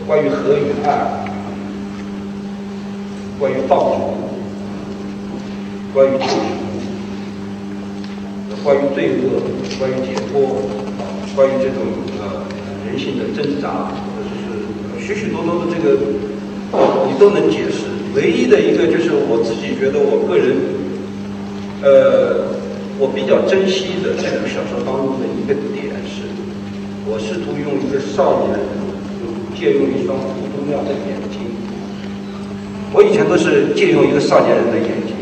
[0.05, 1.23] 关于和与爱，
[3.39, 4.21] 关于放逐。
[5.93, 6.25] 关于救赎，
[8.63, 9.45] 关于罪恶，
[9.77, 10.65] 关于解脱，
[11.35, 11.85] 关于这种
[12.17, 12.43] 呃
[12.87, 16.01] 人性的挣扎，或者是许许多多的这个，
[17.07, 17.85] 你都能解释。
[18.15, 20.53] 唯一的一个就是我自己觉得我个人，
[21.81, 22.45] 呃，
[23.01, 26.29] 我比较珍惜的这部小说当中的一个点是，
[27.09, 28.53] 我试图用一个少年，
[29.17, 29.25] 就
[29.57, 31.41] 借用一双普通亮的眼睛。
[32.93, 35.17] 我以前都是借用一个少年人的眼睛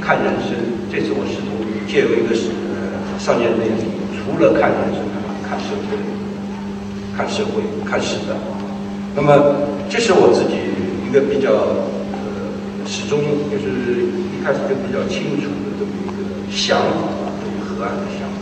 [0.00, 0.54] 看人生，
[0.86, 1.58] 这次我试图
[1.90, 2.38] 借用一个
[2.70, 5.02] 呃少年人的眼睛，除了看人生，
[5.42, 5.98] 看社会，
[7.16, 8.38] 看社会，看时代。
[9.16, 9.30] 那么，
[9.88, 10.56] 这是我自己
[11.06, 11.50] 一个比较
[12.12, 12.18] 呃
[12.84, 18.36] 始终就是一开始就比较清楚的这么一个想法吧，这么河岸的想法。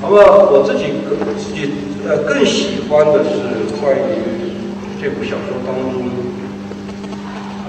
[0.00, 0.14] 那么
[0.50, 1.02] 我自己
[1.36, 1.72] 自己
[2.06, 3.34] 呃更喜欢的是
[3.80, 4.48] 关于。
[5.00, 6.10] 这部小说当中，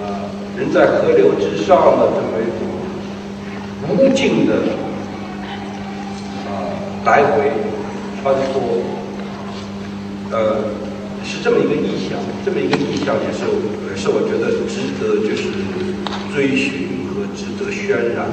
[0.02, 0.26] 啊，
[0.58, 2.66] 人在河流之上的这么一种
[3.88, 4.56] 无尽的
[6.48, 6.74] 啊
[7.06, 7.52] 来回
[8.24, 8.82] 穿梭，
[10.32, 10.58] 呃，
[11.30, 13.46] 是这么一个意象，这么一个意象也是
[13.86, 15.54] 也是我觉得值得就是
[16.34, 18.26] 追寻和值得渲染。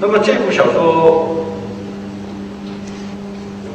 [0.00, 1.44] 那么这部小说，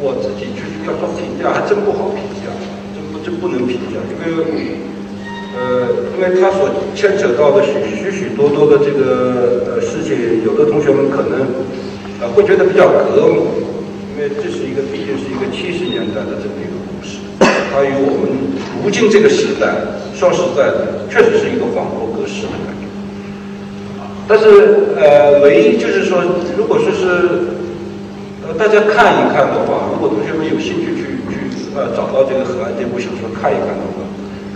[0.02, 2.50] 我自己就是要说评价，还真不好评价。
[2.96, 4.82] 真不真不能评价，因为，
[5.54, 5.86] 呃，
[6.16, 11.46] 因为他所牵扯到的许许许多多的这个呃事情，有的同学们可能
[12.22, 13.54] 呃会觉得比较隔膜，
[14.16, 16.74] 因为这是一个毕竟是一个七十年代的这么一个
[17.76, 19.67] 它与我们如今这个时代
[20.15, 22.88] 说实在的，确实是一个恍若隔世的感觉。
[24.28, 26.23] 但是呃，唯一就是说，
[26.55, 27.51] 如果说是
[28.47, 31.36] 呃大家看一看的话，如果同学们有兴趣去去。
[31.76, 33.99] 呃，找到这个河岸这部小说看一看的话，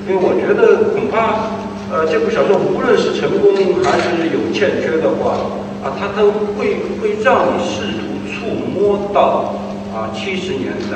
[0.07, 1.51] 因为我觉得恐怕，
[1.91, 3.51] 呃，这部小说无论是成功
[3.83, 5.35] 还是有欠缺的话，
[5.83, 9.59] 啊，它都会会让你试图触摸到
[9.91, 10.95] 啊七十年代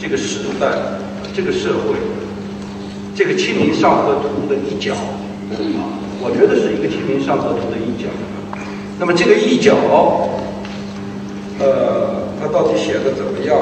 [0.00, 0.72] 这个时代、
[1.34, 1.96] 这个社会、
[3.16, 5.82] 这个《清明上河图》的一角，啊，
[6.22, 8.06] 我觉得是一个《清明上河图》的一角。
[9.00, 9.74] 那么这个一角，
[11.58, 13.58] 呃，它到底写的怎么样？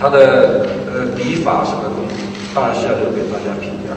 [0.00, 2.24] 他的呃笔法什么东西，
[2.54, 3.92] 当然是要留给大家评价。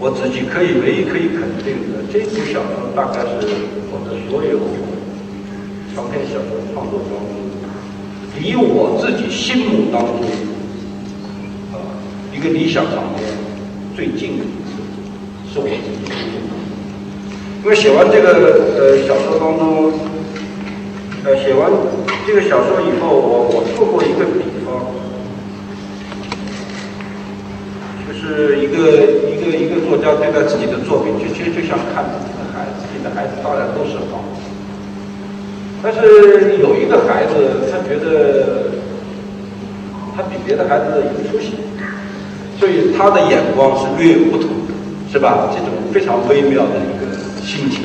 [0.00, 3.44] 我自己可以唯一可以肯定的，这部小说大概是
[3.92, 4.56] 我的所有
[5.94, 7.20] 长篇小说创作中，
[8.38, 10.22] 离我自己心目当中
[11.72, 11.80] 啊
[12.34, 13.22] 一个理想场面
[13.96, 14.70] 最近的一次，
[15.52, 16.12] 是我自己。
[17.62, 18.32] 因为写完这个
[18.78, 19.92] 呃小说当中，
[21.24, 21.70] 呃写完。
[22.26, 24.92] 这个小说以后，我我做过一个比方，
[28.06, 34.22] 就是一个一个一个作家对待自己的作品，就其实就像看自己的孩子，自己的孩子当然都是好，
[35.82, 38.70] 但是有一个孩子，觉得
[40.14, 41.58] 他比别的孩子有出息，
[42.56, 44.70] 所以他的眼光是略有不同的，
[45.10, 45.50] 是吧？
[45.50, 47.82] 这种非常微妙的一个心情。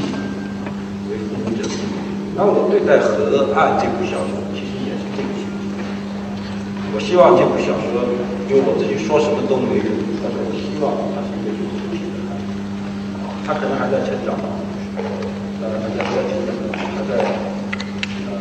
[2.37, 5.73] 那我对待《河岸》这部小说，其实也是这个心情。
[6.93, 8.05] 我希望这部小说，
[8.45, 9.89] 因为我自己说什么都没用，
[10.21, 12.45] 但是我希望他是一个有出息的孩子。
[13.41, 14.37] 他可能还在成长，
[15.65, 16.45] 呃，还在学习，
[16.93, 17.25] 还在
[18.27, 18.37] 呃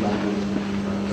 [0.00, 0.24] 当中，
[0.84, 1.12] 但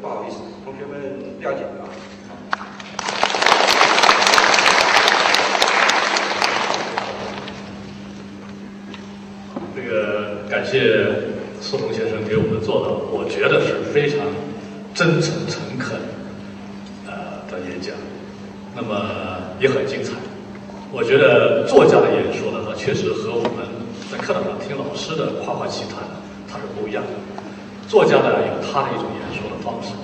[0.00, 0.98] 不好意思同学们
[1.38, 1.86] 不要紧张
[9.76, 11.06] 这个感谢
[11.60, 14.26] 苏童先生给我们做的我觉得是非常
[14.94, 15.46] 真诚
[28.10, 29.94] 家呢有他的一种演说的方式，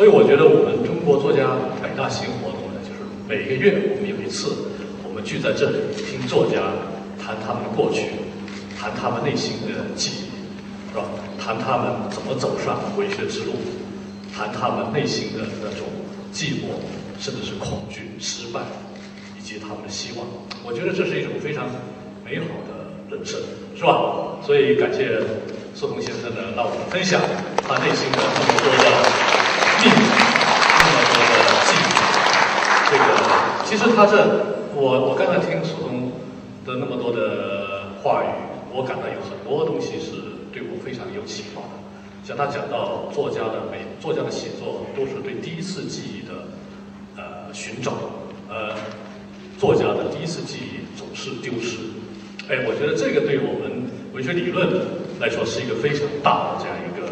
[0.00, 1.44] 所以我觉得我们中国作家
[1.82, 4.72] 百大行活动呢，就是每个月我们有一次，
[5.04, 6.72] 我们聚在这里听作家
[7.20, 8.16] 谈他们的过去，
[8.80, 10.32] 谈他们内心的记忆，
[10.88, 11.04] 是吧？
[11.36, 13.52] 谈他们怎么走上文学之路，
[14.32, 15.84] 谈他们内心的那种
[16.32, 16.80] 寂寞，
[17.20, 18.64] 甚至是恐惧、失败，
[19.38, 20.24] 以及他们的希望。
[20.64, 21.68] 我觉得这是一种非常
[22.24, 23.38] 美好的人生，
[23.76, 24.40] 是吧？
[24.40, 25.20] 所以感谢
[25.74, 27.20] 苏童先生呢，让我们分享
[27.68, 29.39] 他内心的这么多的
[29.80, 31.34] 秘密，那么多的
[31.64, 31.88] 记忆。
[32.90, 33.02] 这个
[33.64, 34.12] 其实他这，
[34.76, 36.12] 我我刚才听苏童
[36.66, 38.28] 的那么多的话语，
[38.74, 40.20] 我感到有很多东西是
[40.52, 41.80] 对我非常有启发的。
[42.22, 46.34] 像他讲到作家的每作家的写作都是对第一次记忆的
[47.16, 47.92] 呃寻找，
[48.50, 48.76] 呃，
[49.58, 51.78] 作家的第一次记忆总是丢失。
[52.50, 54.68] 哎，我觉得这个对我们文学理论
[55.18, 57.08] 来说是一个非常大的这样一个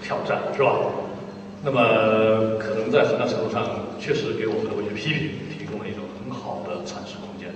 [0.00, 0.70] 挑战，是吧？
[1.62, 7.52] 那么可能在很大程度上确实给我们的文学批评提供了一种很好的阐释空间。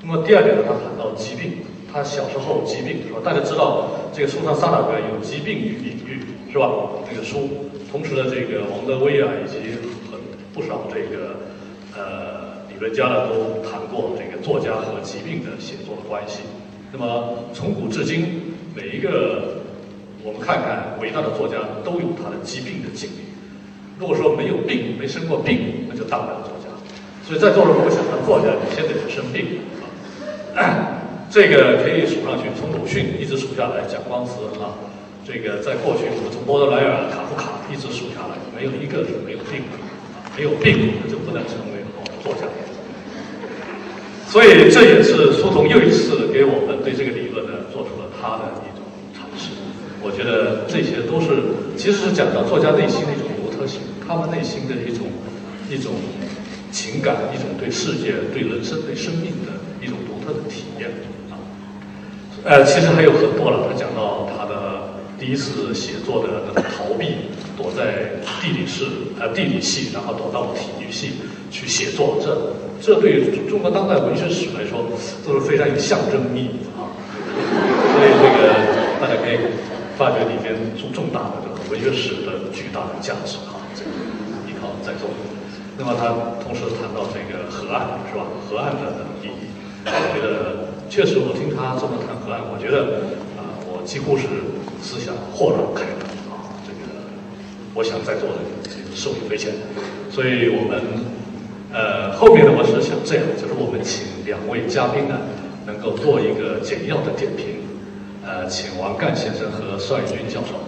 [0.00, 1.64] 那么第二点呢，他谈到疾病。
[1.92, 3.20] 他小时候疾病是吧？
[3.22, 6.72] 大家知道这个书上萨达格有《疾病与领域》是吧？
[7.06, 9.76] 这个书，同时呢，这个王德威啊，以及
[10.10, 10.18] 很
[10.54, 11.36] 不少这个
[11.94, 16.40] 呃理论家呢，都谈过这个作家和疾病的写作的关系。
[16.90, 18.24] 那么从古至今，
[18.74, 19.60] 每一个
[20.24, 23.31] 我们看看伟大的作家都有他的疾病的经历。
[23.98, 26.68] 如果说没有病，没生过病，那就当不了作家。
[27.26, 29.60] 所以在座的如果想当作家，你先得生病
[30.54, 30.98] 啊。
[31.32, 34.76] 这个可以数上去，从鲁迅一直数下来，蒋光慈啊，
[35.24, 39.80] 这个在过去我们从波德莱尔、卡夫卡一直数下来，没有一个是没有病的
[40.20, 42.44] 啊，没有病就不能成为好的作家。
[44.28, 48.84] 所以这也是苏童又一次给我们对这个理论呢做出了他的一种
[49.16, 49.56] 阐释。
[50.04, 51.40] 我觉得这些都是
[51.80, 53.31] 其实是讲到作家内心的一种
[54.06, 55.06] 他们内心的一种
[55.70, 55.92] 一种
[56.70, 60.90] 情感，一种对世界、对人生、对生命的一种独特的体验
[61.30, 61.36] 啊。
[62.44, 63.68] 呃，其实还有很多了。
[63.68, 68.86] 他讲到他的第一次写作的那种逃避，躲在地理室
[69.20, 71.12] 呃地理系，然后躲到体育系
[71.50, 72.18] 去写作。
[72.20, 74.90] 这这对中国当代文学史来说
[75.24, 76.90] 都是非常有象征意义啊。
[77.92, 78.54] 所以这个
[79.00, 79.38] 大家可以
[79.96, 83.56] 发掘里面重重大的这个文学史的巨大的价值啊。
[83.72, 83.90] 这个
[84.44, 85.08] 依靠在座。
[85.78, 86.12] 那么他
[86.44, 88.28] 同时谈到这个河岸是吧？
[88.44, 89.48] 河岸的意义，
[89.86, 90.68] 我觉得。
[90.92, 94.28] 确实，我听他这么谈河岸，我觉得啊，我几乎是
[94.82, 96.52] 思想豁然开朗啊。
[96.68, 97.00] 这个，
[97.72, 98.36] 我想在座的
[98.94, 99.54] 受益匪浅。
[100.10, 100.84] 所以我们
[101.72, 105.16] 呃后面呢，我是想这样，就是我们请两位嘉宾呢，
[105.64, 107.64] 能够做一个简要的点评。
[108.20, 110.60] 呃，请王干先生和帅军教授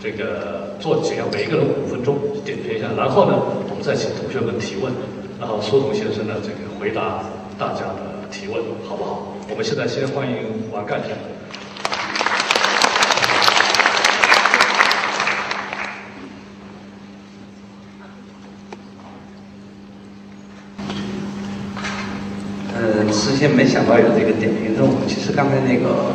[0.00, 2.88] 这个做简要，每一个人五分钟点评一下。
[2.96, 3.34] 然后呢，
[3.68, 4.92] 我们再请同学们提问，
[5.40, 7.24] 然后苏童先生呢，这个回答
[7.58, 9.34] 大家的提问，好不好？
[9.50, 10.36] 我们现在先欢迎
[10.72, 11.18] 王干先生。
[23.10, 24.94] 事先没想到有这个点评任务。
[25.08, 26.12] 其实刚才那个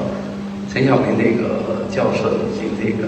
[0.72, 3.08] 陈晓明那个教授已经这个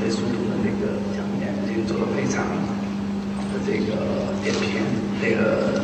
[0.00, 0.80] 对书读的那个
[1.14, 4.82] 讲演已经做了非常好的这个点评，
[5.22, 5.80] 这个。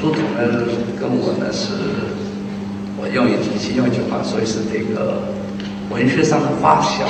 [0.00, 0.64] 书童呢，
[0.98, 1.74] 跟我呢是，
[2.96, 5.34] 我用一句，用一句话说，是这个
[5.90, 7.04] 文学上的发小。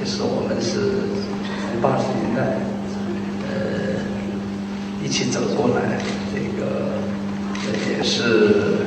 [0.00, 1.06] 就是我们是
[1.46, 2.58] 从八十年代，
[3.46, 4.02] 呃，
[5.04, 6.02] 一起走过来，
[6.34, 6.98] 这个
[7.92, 8.82] 也是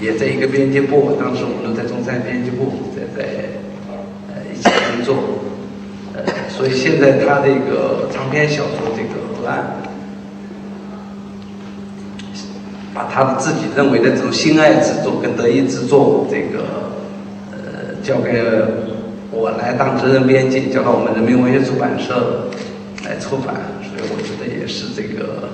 [0.00, 1.18] 也在一个编辑部。
[1.20, 3.28] 当时我们都在中山编辑部，在在
[4.32, 5.16] 呃一起工作。
[6.14, 6.22] 呃，
[6.64, 9.58] 所以现在他这个长篇小说这个《河岸》。
[12.94, 16.64] 把他的自己认为的这种心爱之作跟得意之作，这个
[17.50, 18.40] 呃交给
[19.30, 22.48] 我来当责任编辑，交到我们人民文学出版社
[23.04, 25.50] 来出版，所以我觉得也是这个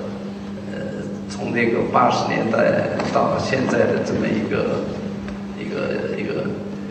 [0.71, 0.79] 呃
[1.29, 4.85] 从那个八十年代到现在的这么一个
[5.59, 6.45] 一个一个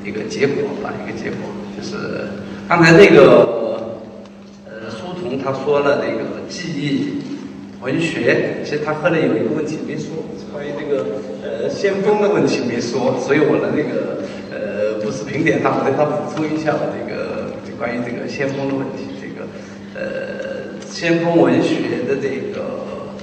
[0.04, 1.38] 一个结果吧，一个结果
[1.78, 2.28] 就是
[2.68, 3.59] 刚才那个
[5.50, 7.18] 他说了那个记忆。
[7.82, 10.12] 文学，其实他后来有一个问题没说，
[10.52, 14.20] 关于这个呃先锋的问题没说，所以我的那个
[14.52, 19.48] 呃不是评点他，我对他补充一下这个关于这个先锋的问题，这个
[19.96, 23.16] 呃先锋文学的这个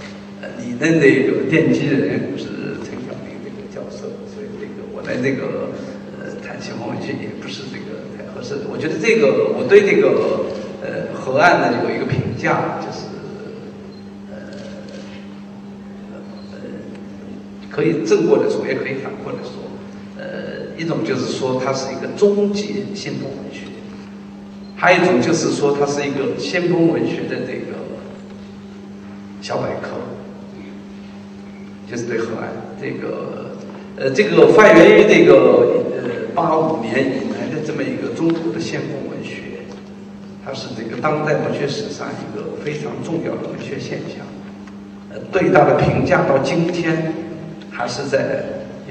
[0.57, 5.69] 理论的一个奠基人是陈晓明这个教授，所以这个我来这个
[6.17, 8.73] 呃谈先锋文学也不是这个太合适的。
[8.73, 10.46] 我觉得这个我对这个
[11.27, 12.99] 河岸呢有一个评价，就是
[14.31, 14.37] 呃
[16.53, 16.59] 呃。
[17.69, 19.51] 可以正过来说，也可以反过来说。
[20.17, 23.63] 呃，一种就是说它是一个终极先锋文学，
[24.77, 27.75] 还有一种就是说它是一个先锋文学的这个
[29.43, 29.99] 小百科。
[31.91, 32.51] 就是对河岸
[32.81, 33.51] 这个，
[33.97, 35.35] 呃，这个发源于这个
[35.91, 35.99] 呃
[36.37, 39.06] 八五年以来的这么一个中国的先锋，
[40.47, 44.25] 它是这个当代文学史上一个非常重要的文学现象。
[45.11, 47.13] 呃，对它的评价到今天
[47.69, 48.45] 还是在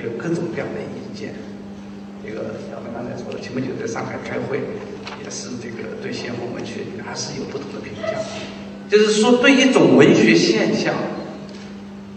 [0.04, 1.34] 有各种各样的意见。
[2.22, 4.60] 这个小们刚才说的，前不久在上海开会，
[5.24, 8.20] 也是这个对先锋文学还是有不同的评价。
[8.90, 10.94] 就是说，对一种文学现象。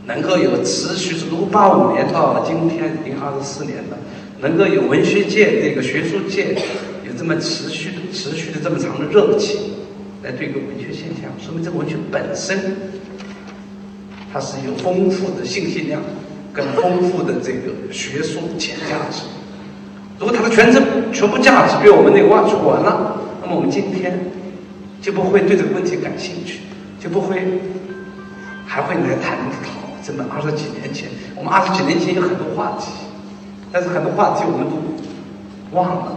[0.07, 3.99] 能够有持续，从八五年到今天已经二十四年了，
[4.41, 6.57] 能够有文学界这个学术界
[7.19, 9.61] 这么持续的、持续的这么长的热情
[10.23, 12.77] 来对一个文学现象，说明这个文学本身
[14.33, 16.01] 它是有丰富的信息量
[16.53, 19.23] 跟丰富的这个学术潜价值。
[20.19, 24.19] 如果它的全真全部价值被我们那个挖掘完了，那么我们今天
[25.03, 26.61] 就不会对这个问题感兴趣，
[27.01, 27.61] 就不会
[28.67, 29.79] 还会来探讨。
[30.05, 32.91] 这么二十几年前，我们二十几年前有很多话题，
[33.71, 36.17] 但是很多话题我们都忘了，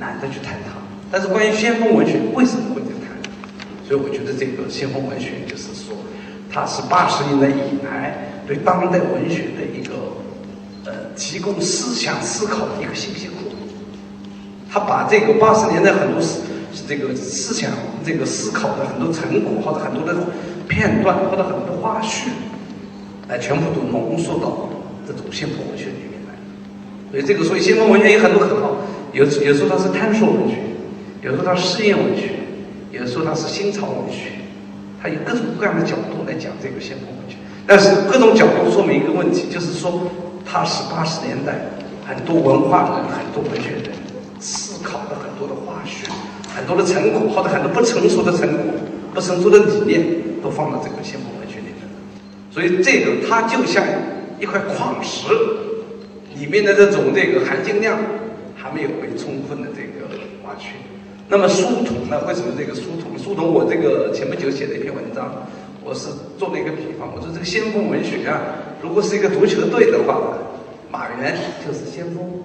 [0.00, 0.78] 懒得去探讨。
[1.10, 3.16] 但是关于先锋文学，为什么会在谈？
[3.86, 5.96] 所以我觉得这个先锋文学就是说，
[6.52, 9.94] 它是八十年代以来对当代文学的一个
[10.84, 13.34] 呃提供思想思考的一个信息库。
[14.70, 16.42] 他把这个八十年代很多思
[16.86, 17.70] 这个思想
[18.04, 20.14] 这个思考的很多成果或者很多的
[20.68, 22.28] 片段或者很多花絮。
[23.28, 24.68] 来，全部都浓缩到
[25.06, 26.34] 这种先锋文学里面来。
[27.10, 28.76] 所以这个，所以先锋文学有很多很好，
[29.12, 30.56] 有有时候它是探索文学，
[31.22, 32.30] 有时候它试验文学，
[32.92, 34.32] 有时候它是新潮文学，
[35.02, 37.36] 它以各种各样的角度来讲这个先锋文学。
[37.66, 40.10] 但是各种角度说明一个问题，就是说
[40.44, 41.66] 它是八十年代
[42.06, 43.92] 很多文化人、很多文学人
[44.40, 46.08] 思考的很多的花絮、
[46.54, 48.64] 很多的成果，或者很多不成熟的成果、
[49.12, 50.02] 不成熟的理念，
[50.42, 51.84] 都放到这个先锋文学里面。
[52.50, 53.84] 所以这个它就像
[54.40, 55.28] 一块矿石，
[56.38, 57.98] 里面的这种这个含金量
[58.68, 60.14] 还没有被充分的这个
[60.44, 60.68] 挖掘。
[61.26, 62.22] 那么书童呢？
[62.28, 63.18] 为什么这个书童？
[63.18, 65.46] 书童，我这个前不久写了一篇文章，
[65.82, 66.08] 我是
[66.38, 68.40] 做了一个比方，我说这个先锋文学啊，
[68.82, 70.36] 如果是一个足球队的话，
[70.90, 71.34] 马原
[71.66, 72.42] 就是先锋。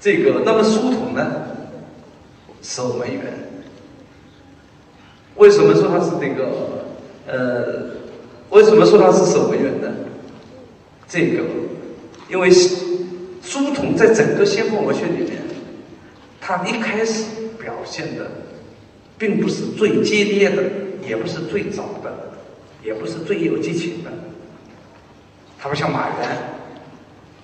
[0.00, 1.46] 这个那么书童呢，
[2.62, 3.22] 守门员。
[5.36, 6.84] 为什么说他是这个
[7.26, 7.94] 呃？
[8.50, 9.88] 为什么说他是守门员呢？
[11.08, 11.42] 这个，
[12.30, 12.50] 因为
[13.54, 15.38] 书童在整个先锋文学里面，
[16.40, 17.24] 他一开始
[17.56, 18.28] 表现的，
[19.16, 20.62] 并不是最激烈的，
[21.06, 22.32] 也不是最早的，
[22.84, 24.10] 也不是最有激情的。
[25.56, 26.28] 他不像马原，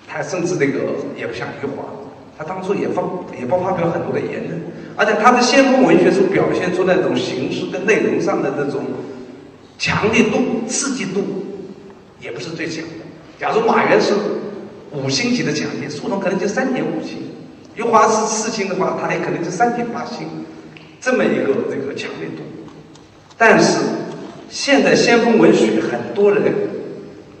[0.05, 1.85] 他甚至那个也不像余华，
[2.37, 3.01] 他当初也发
[3.39, 4.61] 也不发表很多的言论，
[4.97, 8.83] 而且他的先锋文学是表现出那种形式跟内容上的那种。
[9.79, 11.23] 强烈度、刺激度
[12.21, 12.89] 也不是最强的。
[13.39, 14.13] 假如马原是
[14.91, 17.17] 五星级的强烈，苏童可能就三点五星；
[17.75, 20.27] 余华是四星的话，他也可能就三点八星，
[20.99, 22.43] 这么一个这个强烈度。
[23.37, 23.79] 但是
[24.49, 26.53] 现在先锋文学很多人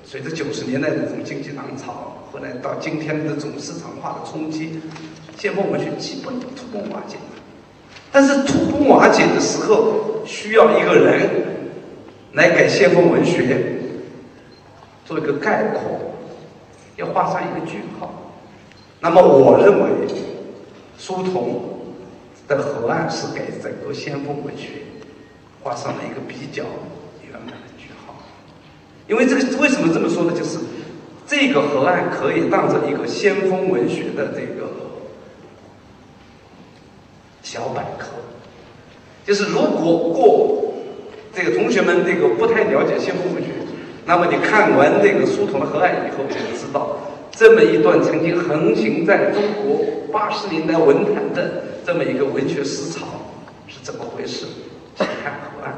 [0.03, 4.79] 随着九十年代的这种经济浪潮，后来到今天的这种市场化的冲击，
[5.37, 7.17] 先锋文学基本土崩瓦解。
[8.11, 11.29] 但是土崩瓦解的时候，需要一个人。
[12.33, 13.57] 来给先锋文学
[15.05, 16.10] 做一个概括，
[17.01, 18.13] 要画上一个句号。
[18.99, 20.07] 那么，我认为
[20.97, 21.63] 书童
[22.47, 24.83] 的河岸是给整个先锋文学
[25.63, 26.63] 画上了一个比较
[27.27, 28.13] 圆满的句号。
[29.07, 30.31] 因为这个为什么这么说呢？
[30.31, 30.59] 就是
[31.25, 34.69] 这个河岸可以当成一个先锋文学的这个
[37.41, 38.09] 小百科，
[39.25, 40.57] 就是如果过。
[41.33, 43.51] 这个同学们，这个不太了解先锋文学，
[44.05, 46.97] 那么你看完这个书童的河岸以后，你就知道
[47.31, 53.05] 这么一段曾经横行在中国八十年代文坛的这么一个文学思潮
[53.67, 54.45] 是怎么回事。
[54.97, 55.73] 请看河岸，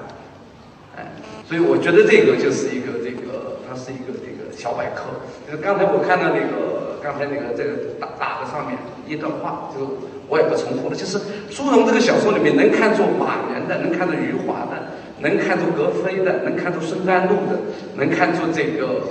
[0.97, 1.11] 哎，
[1.47, 5.03] 所以我觉得这个就是一个这个，它是一个这个小百科。
[5.45, 8.75] 就是刚才我看到那个，刚才那个这个打打的上面
[9.07, 10.95] 一段话，就我也不重复了。
[10.95, 11.19] 就是
[11.49, 14.81] 书童这个小说里面能看出马原的，能看出余华的。
[15.23, 17.57] 能看出格非的，能看出孙甘露的，
[17.95, 19.01] 能看出这个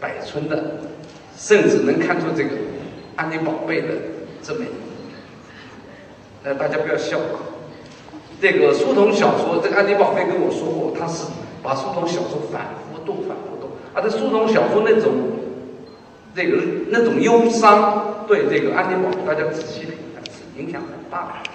[0.00, 0.80] 百村的，
[1.36, 2.50] 甚至能看出这个
[3.16, 3.88] 安妮宝贝的
[4.42, 4.64] 这么，
[6.44, 7.18] 呃，大家不要笑。
[8.40, 11.26] 这个书童小说，这个安妮宝贝跟我说过，他是
[11.62, 15.12] 把书童小说反复读，反复读，而这书童小说那种
[16.34, 16.56] 这个
[16.88, 21.50] 那种忧伤，对这个安妮宝贝，大家仔细品看是影响很大的。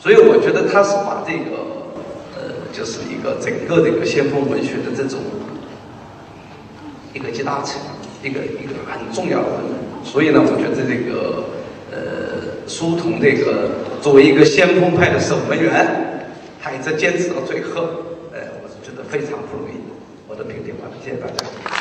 [0.00, 1.77] 所以我觉得他是把这个。
[2.72, 5.20] 就是一个整个这个先锋文学的这种
[7.12, 7.80] 一个集大成，
[8.22, 9.60] 一个一个很重要的。
[10.04, 11.44] 所以呢，我觉得这个
[11.90, 13.70] 呃，书童这个
[14.00, 16.30] 作为一个先锋派的守门员，
[16.62, 17.82] 他一直坚持到最后，
[18.32, 19.80] 呃，我是觉得非常不容易。
[20.28, 21.77] 我的评点完了，谢谢大家。